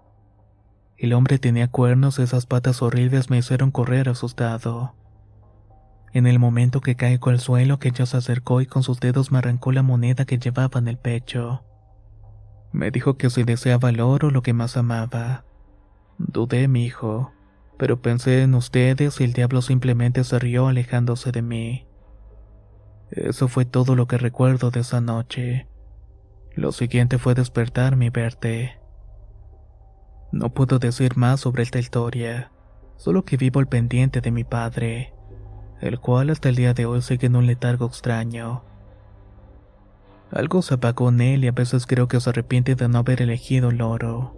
El 0.96 1.12
hombre 1.12 1.38
tenía 1.38 1.68
cuernos 1.68 2.18
y 2.18 2.22
esas 2.22 2.46
patas 2.46 2.82
horribles 2.82 3.30
me 3.30 3.38
hicieron 3.38 3.70
correr 3.70 4.08
asustado. 4.08 4.94
En 6.12 6.26
el 6.26 6.40
momento 6.40 6.80
que 6.80 6.96
caigo 6.96 7.30
al 7.30 7.38
suelo, 7.38 7.78
que 7.78 7.88
ella 7.88 8.04
se 8.04 8.16
acercó 8.16 8.60
y 8.60 8.66
con 8.66 8.82
sus 8.82 8.98
dedos 8.98 9.30
me 9.30 9.38
arrancó 9.38 9.70
la 9.70 9.82
moneda 9.82 10.24
que 10.24 10.38
llevaba 10.38 10.80
en 10.80 10.88
el 10.88 10.98
pecho. 10.98 11.62
Me 12.72 12.90
dijo 12.90 13.16
que 13.16 13.30
si 13.30 13.44
deseaba 13.44 13.90
el 13.90 14.00
oro, 14.00 14.30
lo 14.30 14.42
que 14.42 14.52
más 14.52 14.76
amaba. 14.76 15.44
Dudé, 16.18 16.66
mi 16.66 16.84
hijo, 16.84 17.32
pero 17.78 18.02
pensé 18.02 18.42
en 18.42 18.54
ustedes 18.54 19.20
y 19.20 19.24
el 19.24 19.32
diablo 19.32 19.62
simplemente 19.62 20.24
se 20.24 20.38
rió 20.38 20.66
alejándose 20.66 21.30
de 21.30 21.42
mí. 21.42 21.86
Eso 23.10 23.48
fue 23.48 23.64
todo 23.64 23.94
lo 23.94 24.06
que 24.06 24.18
recuerdo 24.18 24.70
de 24.70 24.80
esa 24.80 25.00
noche. 25.00 25.68
Lo 26.54 26.72
siguiente 26.72 27.18
fue 27.18 27.34
despertarme 27.34 28.06
y 28.06 28.10
verte. 28.10 28.80
No 30.32 30.52
puedo 30.52 30.80
decir 30.80 31.16
más 31.16 31.40
sobre 31.40 31.62
esta 31.62 31.78
historia, 31.78 32.52
solo 32.96 33.24
que 33.24 33.36
vivo 33.36 33.60
al 33.60 33.68
pendiente 33.68 34.20
de 34.20 34.30
mi 34.30 34.44
padre 34.44 35.12
el 35.80 35.98
cual 35.98 36.30
hasta 36.30 36.48
el 36.48 36.56
día 36.56 36.74
de 36.74 36.86
hoy 36.86 37.02
sigue 37.02 37.26
en 37.26 37.36
un 37.36 37.46
letargo 37.46 37.86
extraño. 37.86 38.62
Algo 40.30 40.62
se 40.62 40.74
apagó 40.74 41.08
en 41.08 41.20
él 41.20 41.44
y 41.44 41.48
a 41.48 41.52
veces 41.52 41.86
creo 41.86 42.06
que 42.06 42.20
se 42.20 42.30
arrepiente 42.30 42.74
de 42.74 42.88
no 42.88 42.98
haber 42.98 43.22
elegido 43.22 43.70
el 43.70 43.82
oro. 43.82 44.36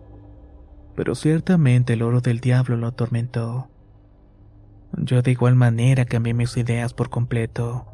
Pero 0.97 1.15
ciertamente 1.15 1.95
el 1.95 2.03
oro 2.03 2.21
del 2.21 2.41
diablo 2.41 2.77
lo 2.77 2.87
atormentó. 2.87 3.69
Yo 4.97 5.23
de 5.23 5.31
igual 5.31 5.55
manera 5.55 6.05
cambié 6.05 6.35
mis 6.35 6.57
ideas 6.57 6.93
por 6.95 7.11
completo, 7.11 7.87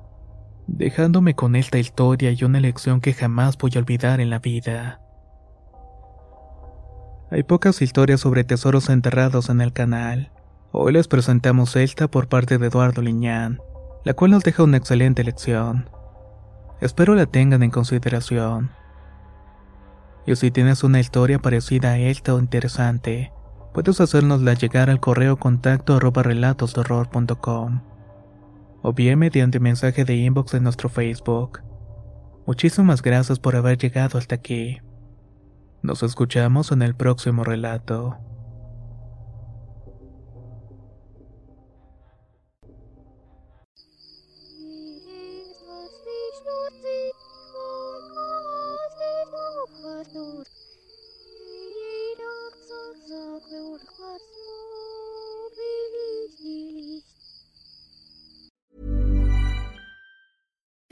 dejándome 0.66 1.34
con 1.34 1.56
esta 1.56 1.78
historia 1.78 2.32
y 2.32 2.44
una 2.44 2.60
lección 2.60 3.00
que 3.00 3.14
jamás 3.14 3.56
voy 3.56 3.72
a 3.76 3.78
olvidar 3.78 4.20
en 4.20 4.30
la 4.30 4.40
vida. 4.40 5.00
Hay 7.30 7.42
pocas 7.42 7.82
historias 7.82 8.20
sobre 8.20 8.44
tesoros 8.44 8.88
enterrados 8.88 9.48
en 9.48 9.60
el 9.60 9.72
canal. 9.72 10.32
Hoy 10.70 10.92
les 10.92 11.08
presentamos 11.08 11.76
esta 11.76 12.08
por 12.08 12.28
parte 12.28 12.58
de 12.58 12.66
Eduardo 12.66 13.00
Liñán, 13.00 13.58
la 14.04 14.12
cual 14.12 14.32
nos 14.32 14.44
deja 14.44 14.62
una 14.62 14.76
excelente 14.76 15.24
lección. 15.24 15.88
Espero 16.82 17.14
la 17.14 17.24
tengan 17.24 17.62
en 17.62 17.70
consideración. 17.70 18.70
Y 20.26 20.36
si 20.36 20.50
tienes 20.50 20.84
una 20.84 21.00
historia 21.00 21.38
parecida 21.38 21.92
a 21.92 21.98
esta 21.98 22.34
o 22.34 22.38
interesante, 22.38 23.32
puedes 23.72 23.98
hacernosla 23.98 24.52
llegar 24.52 24.90
al 24.90 25.00
correo 25.00 25.38
contacto 25.38 25.96
arroba 25.96 26.22
relatosdorror.com 26.22 27.80
o 28.82 28.92
bien 28.92 29.18
mediante 29.18 29.60
mensaje 29.60 30.04
de 30.04 30.16
inbox 30.16 30.52
en 30.52 30.64
nuestro 30.64 30.90
Facebook. 30.90 31.62
Muchísimas 32.46 33.00
gracias 33.00 33.38
por 33.38 33.56
haber 33.56 33.78
llegado 33.78 34.18
hasta 34.18 34.34
aquí. 34.34 34.78
Nos 35.82 36.02
escuchamos 36.02 36.72
en 36.72 36.82
el 36.82 36.94
próximo 36.94 37.42
relato. 37.42 38.18